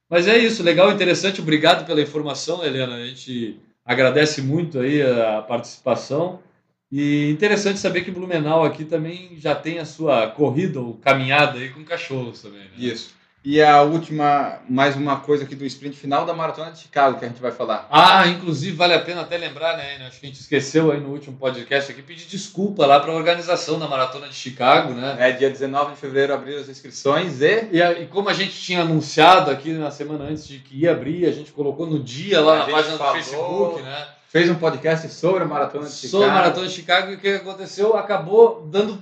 [0.09, 1.39] Mas é isso, legal, interessante.
[1.39, 2.95] Obrigado pela informação, Helena.
[2.95, 6.39] A gente agradece muito aí a participação.
[6.91, 11.69] E interessante saber que Blumenau aqui também já tem a sua corrida ou caminhada aí
[11.69, 12.59] com cachorros também.
[12.59, 12.71] Né?
[12.77, 13.15] Isso.
[13.43, 17.25] E a última, mais uma coisa aqui do sprint final da Maratona de Chicago que
[17.25, 17.87] a gente vai falar.
[17.89, 19.97] Ah, inclusive vale a pena até lembrar, né?
[20.07, 23.15] Acho que a gente esqueceu aí no último podcast aqui, pedir desculpa lá para a
[23.15, 25.15] organização da Maratona de Chicago, né?
[25.19, 28.81] É dia 19 de fevereiro abriram as inscrições e E, e como a gente tinha
[28.83, 32.53] anunciado aqui na semana antes de que ia abrir, a gente colocou no dia lá
[32.61, 33.13] A na página falou.
[33.13, 34.07] do Facebook, né?
[34.29, 36.11] fez um podcast sobre a Maratona de Chicago.
[36.11, 37.97] Sobre a Maratona de Chicago e o que aconteceu?
[37.97, 39.01] Acabou dando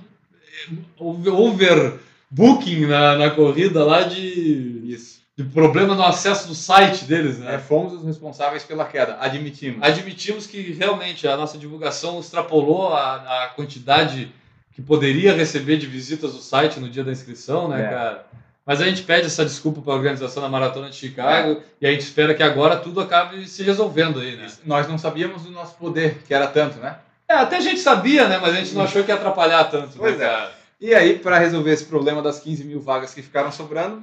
[0.70, 1.98] eh, over-
[2.32, 5.20] overbooking na, na corrida lá de, Isso.
[5.36, 7.54] de problema no acesso do site deles, né?
[7.54, 9.82] É, fomos os responsáveis pela queda, admitimos.
[9.82, 14.32] admitimos que realmente a nossa divulgação extrapolou a, a quantidade
[14.72, 17.88] que poderia receber de visitas do site no dia da inscrição, né, É.
[17.88, 18.26] cara?
[18.64, 21.90] Mas a gente pede essa desculpa para a organização da Maratona de Chicago e a
[21.90, 24.46] gente espera que agora tudo acabe se resolvendo aí, né?
[24.64, 26.96] Nós não sabíamos do nosso poder, que era tanto, né?
[27.28, 28.38] É, até a gente sabia, né?
[28.40, 30.50] Mas a gente não achou que ia atrapalhar tanto, Pois né, é.
[30.80, 34.02] E aí, para resolver esse problema das 15 mil vagas que ficaram sobrando,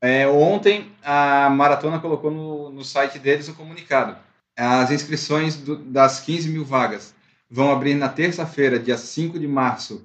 [0.00, 4.16] é, ontem a Maratona colocou no, no site deles um comunicado.
[4.56, 7.14] As inscrições do- das 15 mil vagas
[7.48, 10.04] vão abrir na terça-feira, dia 5 de março,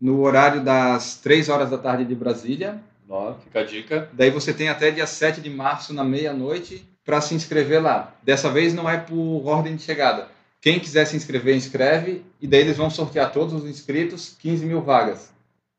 [0.00, 2.80] no horário das 3 horas da tarde de Brasília.
[3.08, 4.10] Ó, fica a dica.
[4.12, 8.14] Daí você tem até dia 7 de março, na meia-noite, para se inscrever lá.
[8.22, 10.28] Dessa vez não é por ordem de chegada.
[10.60, 14.82] Quem quiser se inscrever, inscreve, e daí eles vão sortear todos os inscritos, 15 mil
[14.82, 15.30] vagas.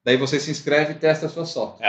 [0.07, 1.83] Daí você se inscreve e testa a sua sorte.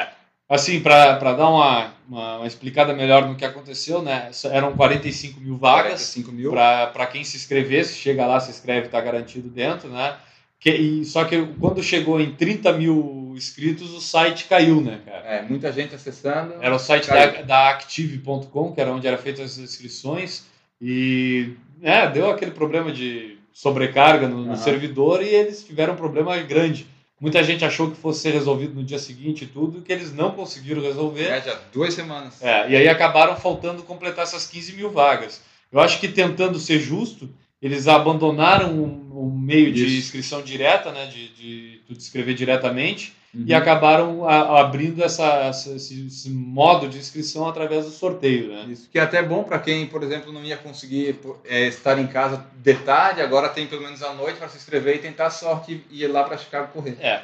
[0.49, 4.29] Assim, para dar uma, uma, uma explicada melhor no que aconteceu, né?
[4.51, 6.01] Eram 45 mil vagas.
[6.01, 6.51] 5 mil.
[6.51, 10.17] para quem se inscrevesse, chega lá, se inscreve, está garantido dentro, né?
[10.59, 15.25] Que, e, só que quando chegou em 30 mil inscritos, o site caiu, né, cara?
[15.25, 16.55] É, muita gente acessando.
[16.61, 17.47] Era o site da, Caiu.
[17.47, 20.45] da Active.com, que era onde eram feitas as inscrições,
[20.83, 24.57] e né, deu aquele problema de sobrecarga no, no Aham.
[24.57, 26.98] servidor e eles tiveram um problema grande.
[27.21, 30.31] Muita gente achou que fosse ser resolvido no dia seguinte e tudo, que eles não
[30.31, 31.25] conseguiram resolver.
[31.25, 32.41] É, já duas semanas.
[32.41, 35.43] É, e aí acabaram faltando completar essas 15 mil vagas.
[35.73, 37.29] Eu acho que tentando ser justo,
[37.61, 39.99] eles abandonaram um, um meio de Isso.
[39.99, 43.45] inscrição direta, né, de, de tu te inscrever diretamente, Uhum.
[43.47, 48.49] e acabaram a- abrindo essa, essa- esse, esse modo de inscrição através do sorteio.
[48.49, 48.67] Né?
[48.71, 52.07] Isso que é até bom para quem, por exemplo, não ia conseguir é, estar em
[52.09, 55.31] casa de tarde, agora tem pelo menos à noite para se inscrever e tentar a
[55.31, 56.97] sorte e ir lá para Chicago correr.
[57.01, 57.23] É.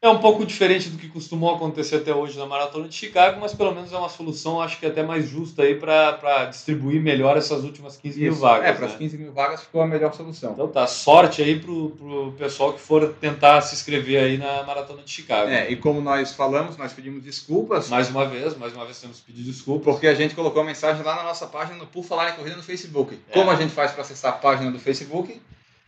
[0.00, 3.52] É um pouco diferente do que costumou acontecer até hoje na Maratona de Chicago, mas
[3.52, 7.64] pelo menos é uma solução, acho que até mais justa aí para distribuir melhor essas
[7.64, 8.40] últimas 15 mil Isso.
[8.40, 8.68] vagas.
[8.68, 8.92] É, para né?
[8.92, 10.52] as 15 mil vagas ficou a melhor solução.
[10.52, 15.02] Então tá, sorte aí pro, pro pessoal que for tentar se inscrever aí na Maratona
[15.02, 15.50] de Chicago.
[15.50, 19.18] É, e como nós falamos, nós pedimos desculpas, Mais uma vez, mais uma vez temos
[19.18, 19.90] que pedir desculpa.
[19.90, 22.54] porque a gente colocou a mensagem lá na nossa página no Por Falar em Corrida
[22.54, 23.18] no Facebook.
[23.28, 23.32] É.
[23.32, 25.42] Como a gente faz para acessar a página do Facebook?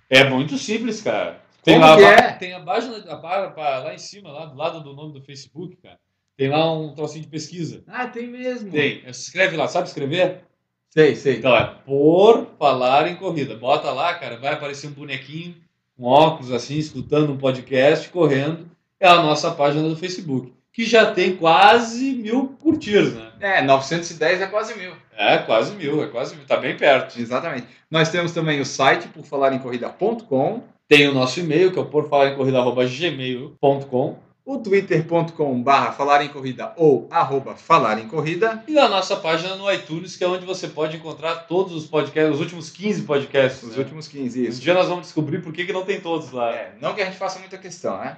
[0.08, 1.48] É muito simples, cara.
[1.64, 2.32] Como lá, que a- é?
[2.32, 5.98] tem a página a lá em cima, lá do lado do nome do Facebook, cara.
[6.36, 7.82] Tem lá um trocinho de pesquisa.
[7.86, 8.70] Ah, tem mesmo.
[8.70, 9.00] Tem.
[9.12, 10.42] Se inscreve lá, sabe escrever?
[10.88, 11.36] Sei, sei.
[11.36, 13.54] Então é por falar em corrida.
[13.56, 15.54] Bota lá, cara, vai aparecer um bonequinho
[15.96, 18.68] com óculos assim, escutando um podcast, correndo.
[18.98, 23.30] É a nossa página do Facebook, que já tem quase mil curtidas, né?
[23.40, 24.92] É, 910 é quase mil.
[25.16, 27.18] É, quase mil, é quase mil, tá bem perto.
[27.20, 27.66] Exatamente.
[27.90, 31.82] Nós temos também o site por falar em corrida.com, Tem o nosso e-mail, que é
[31.82, 38.08] o por falar em corrida.gmail.com o twitter.com barra falar em corrida ou arroba falar em
[38.08, 41.86] corrida, e a nossa página no iTunes, que é onde você pode encontrar todos os
[41.86, 43.62] podcasts, os últimos 15 podcasts.
[43.62, 43.78] os né?
[43.78, 44.60] últimos 15, Um isso.
[44.60, 46.50] dia nós vamos descobrir por que, que não tem todos lá.
[46.50, 48.16] É, não que a gente faça muita questão, né?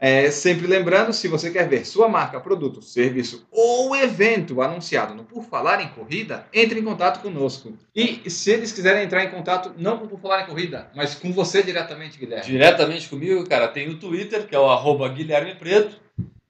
[0.00, 5.24] É, sempre lembrando, se você quer ver sua marca, produto, serviço ou evento anunciado no
[5.24, 7.76] Por Falar em Corrida, entre em contato conosco.
[7.94, 11.32] E se eles quiserem entrar em contato, não com Por Falar em Corrida, mas com
[11.32, 12.46] você diretamente, Guilherme.
[12.46, 16.00] Diretamente comigo, cara, tem o Twitter, que é o arroba Guilherme Preto,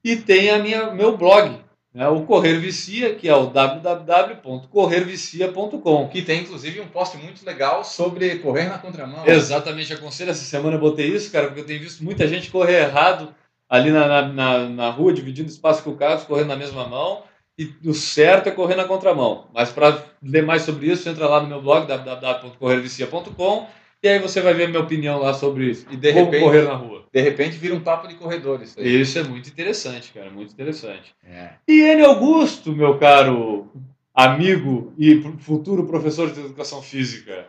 [0.03, 1.57] e tem a minha, meu blog,
[1.91, 6.07] né, o Correr Vicia, que é o www.corrervicia.com.
[6.07, 9.25] Que tem inclusive um post muito legal sobre correr na contramão.
[9.25, 10.29] Exatamente, aconselho.
[10.29, 13.33] Essa semana eu botei isso, cara, porque eu tenho visto muita gente correr errado
[13.69, 17.23] ali na, na, na, na rua, dividindo espaço com carros, correndo na mesma mão.
[17.57, 19.47] E o certo é correr na contramão.
[19.53, 23.67] Mas para ler mais sobre isso, entra lá no meu blog, www.corrervicia.com,
[24.01, 25.85] e aí você vai ver a minha opinião lá sobre isso.
[25.91, 27.03] E de Como repente, correr na rua.
[27.11, 29.01] de repente vira um papo de corredor isso aí.
[29.01, 31.13] Isso é muito interessante, cara, muito interessante.
[31.29, 31.49] É.
[31.67, 33.69] E ele, Augusto, meu caro
[34.13, 37.47] amigo e futuro professor de educação física,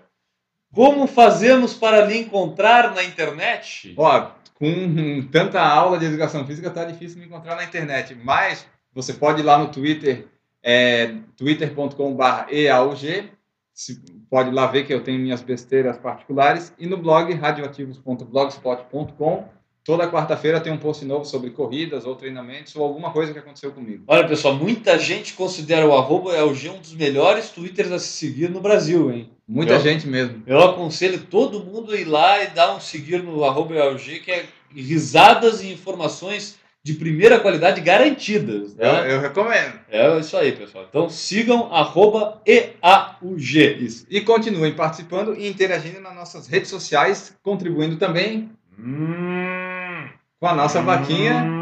[0.72, 3.94] como fazemos para lhe encontrar na internet?
[3.96, 4.30] Ó,
[4.60, 9.40] com tanta aula de educação física tá difícil me encontrar na internet, mas você pode
[9.40, 10.26] ir lá no Twitter,
[10.62, 13.30] é, twitter.com.br EAUG,
[14.28, 19.48] pode ir lá ver que eu tenho minhas besteiras particulares, e no blog radioativos.blogspot.com,
[19.82, 23.72] toda quarta-feira tem um post novo sobre corridas ou treinamentos ou alguma coisa que aconteceu
[23.72, 24.04] comigo.
[24.06, 28.50] Olha, pessoal, muita gente considera o arroba LG um dos melhores twitters a se seguir
[28.50, 29.30] no Brasil, hein?
[29.52, 30.44] Muita Eu- gente mesmo.
[30.46, 34.44] Eu aconselho todo mundo a ir lá e dar um seguir no arroba que é
[34.72, 38.76] risadas e informações de primeira qualidade garantidas.
[38.78, 39.12] Eu, Né?
[39.14, 39.72] eu recomendo.
[39.90, 40.86] É isso aí, pessoal.
[40.88, 43.84] Então sigam arroba EAUG.
[43.84, 44.06] Isso.
[44.08, 50.80] E continuem participando e interagindo nas nossas redes sociais, contribuindo também Hum, com a nossa
[50.80, 51.59] vaquinha hum.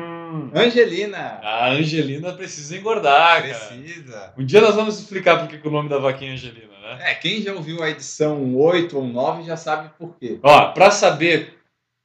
[0.55, 1.41] Angelina.
[1.43, 3.55] A Angelina precisa engordar, cara.
[3.55, 4.33] Precisa.
[4.37, 7.11] Um dia nós vamos explicar por que que o nome da vaquinha é Angelina, né?
[7.11, 10.39] É, quem já ouviu a edição 8 ou 9 já sabe por quê.
[10.43, 11.59] Ó, pra saber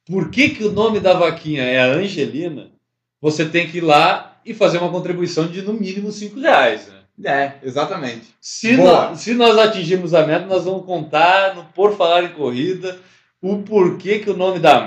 [0.06, 2.70] por que, que o nome da vaquinha é a Angelina,
[3.20, 6.94] você tem que ir lá e fazer uma contribuição de no mínimo 5 reais, né?
[7.24, 8.26] É, exatamente.
[8.40, 9.10] Se, Boa.
[9.10, 12.98] nós, se nós atingirmos a meta, nós vamos contar no Por Falar em Corrida
[13.40, 14.80] o porquê que o nome da...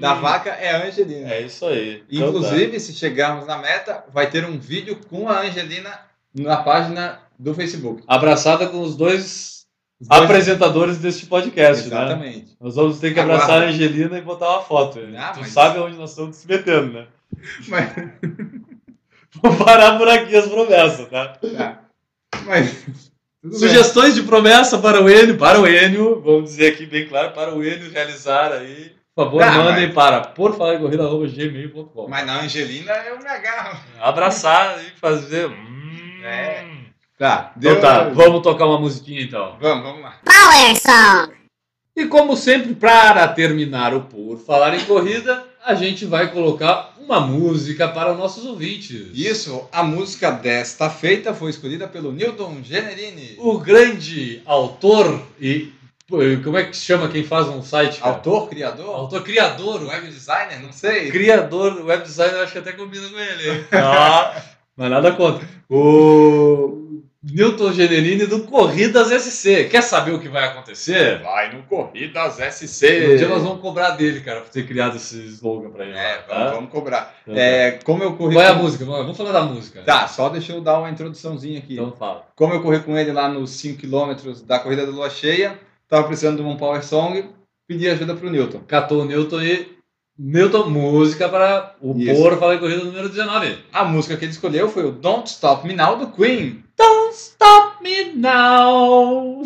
[0.00, 1.30] Da vaca é a Angelina.
[1.32, 2.02] É isso aí.
[2.10, 6.00] Inclusive, se chegarmos na meta, vai ter um vídeo com a Angelina
[6.34, 8.02] na página do Facebook.
[8.06, 9.64] Abraçada com os dois
[10.00, 11.96] Os dois- apresentadores deste podcast, né?
[11.96, 12.56] Exatamente.
[12.60, 14.98] Nós vamos ter que abraçar a Angelina e botar uma foto.
[15.16, 17.06] Ah, tu mas- sabe onde nós estamos se metendo, né?
[17.68, 17.92] Mas,
[19.42, 21.28] Vou parar por aqui as promessas, tá?
[21.28, 21.80] tá.
[22.44, 22.72] Mas
[23.40, 23.58] tudo bem.
[23.58, 27.54] Sugestões de promessa para o Enio, para o Enio, vamos dizer aqui bem claro, para
[27.54, 28.92] o Enio realizar aí.
[29.20, 32.08] Por favor, Ah, mandem para porfalarcorrida.gmail.com.
[32.08, 33.78] Mas na Angelina eu me agarro.
[34.00, 35.48] Abraçar e fazer.
[35.48, 36.20] Hum.
[36.24, 36.64] É.
[37.18, 39.56] Tá, Então tá, vamos tocar uma musiquinha então.
[39.60, 40.14] Vamos, vamos lá.
[40.24, 41.34] Power Song.
[41.94, 47.20] E como sempre, para terminar o Por Falar em Corrida, a gente vai colocar uma
[47.20, 49.08] música para os nossos ouvintes.
[49.12, 53.34] Isso, a música desta feita foi escolhida pelo Newton Generini.
[53.38, 55.72] O grande autor e.
[56.10, 58.00] Como é que se chama quem faz um site?
[58.00, 58.12] cara?
[58.14, 61.10] Autor, criador, Autor criador, web designer, não sei.
[61.10, 63.50] criador, web designer, acho que até combina com ele.
[63.50, 63.64] hein?
[63.72, 64.42] Ah,
[64.76, 65.46] mas nada contra.
[65.68, 69.68] O Newton Generini do Corridas SC.
[69.70, 71.20] Quer saber o que vai acontecer?
[71.22, 73.16] Vai no Corridas Um SC.
[73.18, 75.96] dia nós vamos cobrar dele, cara, por ter criado esse slogan pra ele.
[75.98, 76.50] É, lá, vamos, tá?
[76.54, 77.14] vamos cobrar.
[77.22, 77.40] Então tá.
[77.40, 78.84] É, como eu corri Qual é a música?
[78.84, 79.82] Vamos vamos falar da música.
[79.82, 81.74] Tá, só deixa eu dar uma introduçãozinha aqui.
[81.74, 82.24] Então fala.
[82.34, 84.14] Como eu corri com ele lá nos 5 km
[84.46, 85.58] da corrida da lua cheia,
[85.90, 87.28] tava precisando de um power song,
[87.68, 88.60] pedi ajuda pro Newton.
[88.66, 89.80] Catou o Newton e.
[90.16, 92.22] Newton, música para o Isso.
[92.22, 93.58] Por Falar em Corrida número 19.
[93.72, 96.62] A música que ele escolheu foi o Don't Stop Me Now do Queen.
[96.76, 99.42] Don't stop me now.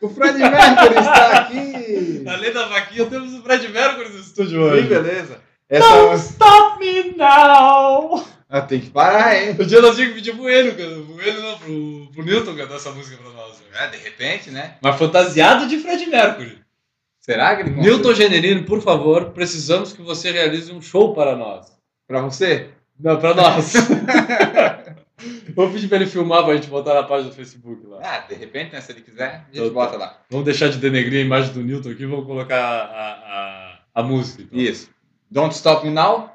[0.00, 2.24] O Fred Mercury está aqui.
[2.28, 4.86] Além da vaquinha, temos o Fred Mercury no estúdio Sim, hoje.
[4.86, 5.40] beleza.
[5.68, 8.24] Essa Don't stop me now.
[8.50, 9.56] Ah, tem que parar, hein?
[9.58, 10.72] O dia nós tínhamos que pedir pro ele.
[10.72, 13.62] Pro ele não, pro, pro Newton cantar essa música pra nós.
[13.74, 14.76] É, de repente, né?
[14.80, 16.58] Mas fantasiado de Fred Mercury.
[17.20, 17.88] Será que ele consegue?
[17.90, 21.66] Newton Generino, por favor, precisamos que você realize um show para nós.
[22.06, 22.70] Pra você?
[22.98, 23.74] Não, para nós.
[25.54, 27.98] Vou pedir pra ele filmar pra gente botar na página do Facebook lá.
[28.02, 29.74] Ah, de repente, né, se ele quiser, a gente Então tá.
[29.74, 30.18] bota lá.
[30.30, 34.42] Vamos deixar de denegrir a imagem do Newton aqui, vamos colocar a, a, a música.
[34.42, 34.58] então.
[34.58, 34.88] Isso.
[35.30, 36.32] Don't Stop Me Now.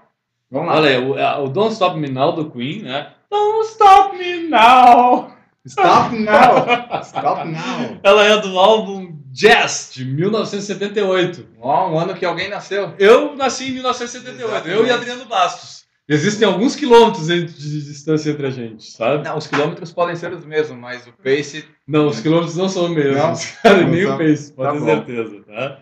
[0.53, 0.75] Vamos lá.
[0.75, 3.11] Olha aí, o, o Don't Stop Me Now do Queen, né?
[3.29, 5.33] Don't Stop Me Now!
[5.65, 7.01] Stop Now.
[7.01, 7.97] Stop Now.
[8.03, 11.47] Ela é do álbum Jazz, de 1978.
[11.59, 12.93] Ó, um ano que alguém nasceu.
[12.99, 14.91] Eu nasci em 1978, eu e Exatamente.
[14.91, 15.83] Adriano Bastos.
[16.07, 17.45] Existem alguns quilômetros de
[17.85, 19.23] distância entre a gente, sabe?
[19.23, 21.63] Não, os quilômetros podem ser os mesmos, mas o pace...
[21.87, 23.33] Não, os quilômetros não são os mesmos, Não?
[23.63, 24.17] cara, Não nem o são?
[24.17, 24.85] pace, pode Tá ter bom.
[24.85, 25.79] certeza, tá?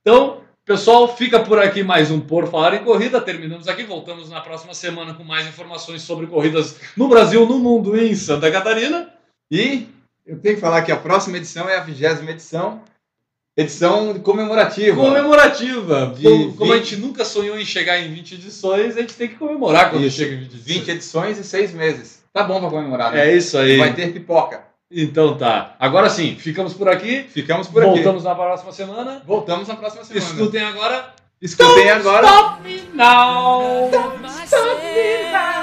[0.00, 3.22] Então, pessoal, fica por aqui mais um Por Falar em Corrida.
[3.22, 7.96] Terminamos aqui, voltamos na próxima semana com mais informações sobre corridas no Brasil, no mundo
[7.96, 9.10] e em Santa Catarina.
[9.50, 9.86] E
[10.26, 12.82] eu tenho que falar que a próxima edição é a vigésima edição.
[13.56, 14.94] Edição comemorativa.
[14.94, 16.14] Comemorativa.
[16.14, 16.84] De como, como a 20.
[16.84, 20.18] gente nunca sonhou em chegar em 20 edições, a gente tem que comemorar quando Isso.
[20.18, 20.64] chega em 20 edições.
[20.64, 22.22] 20 edições e 6 meses.
[22.30, 23.30] Tá bom pra comemorar, né?
[23.30, 23.78] É isso aí.
[23.78, 24.67] Vai ter pipoca.
[24.90, 25.76] Então tá.
[25.78, 27.24] Agora sim, ficamos por aqui.
[27.24, 27.94] Ficamos por aqui.
[27.94, 29.22] Voltamos na próxima semana.
[29.26, 30.26] Voltamos na próxima semana.
[30.26, 31.14] Escutem agora.
[31.40, 32.26] Escutem agora.
[32.26, 33.90] Stop me now.
[34.20, 35.57] myself a real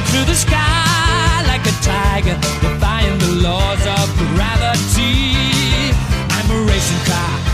[0.00, 5.92] leaping through the sky Like a tiger, defying the laws of gravity.
[6.30, 7.49] I'm a racing car,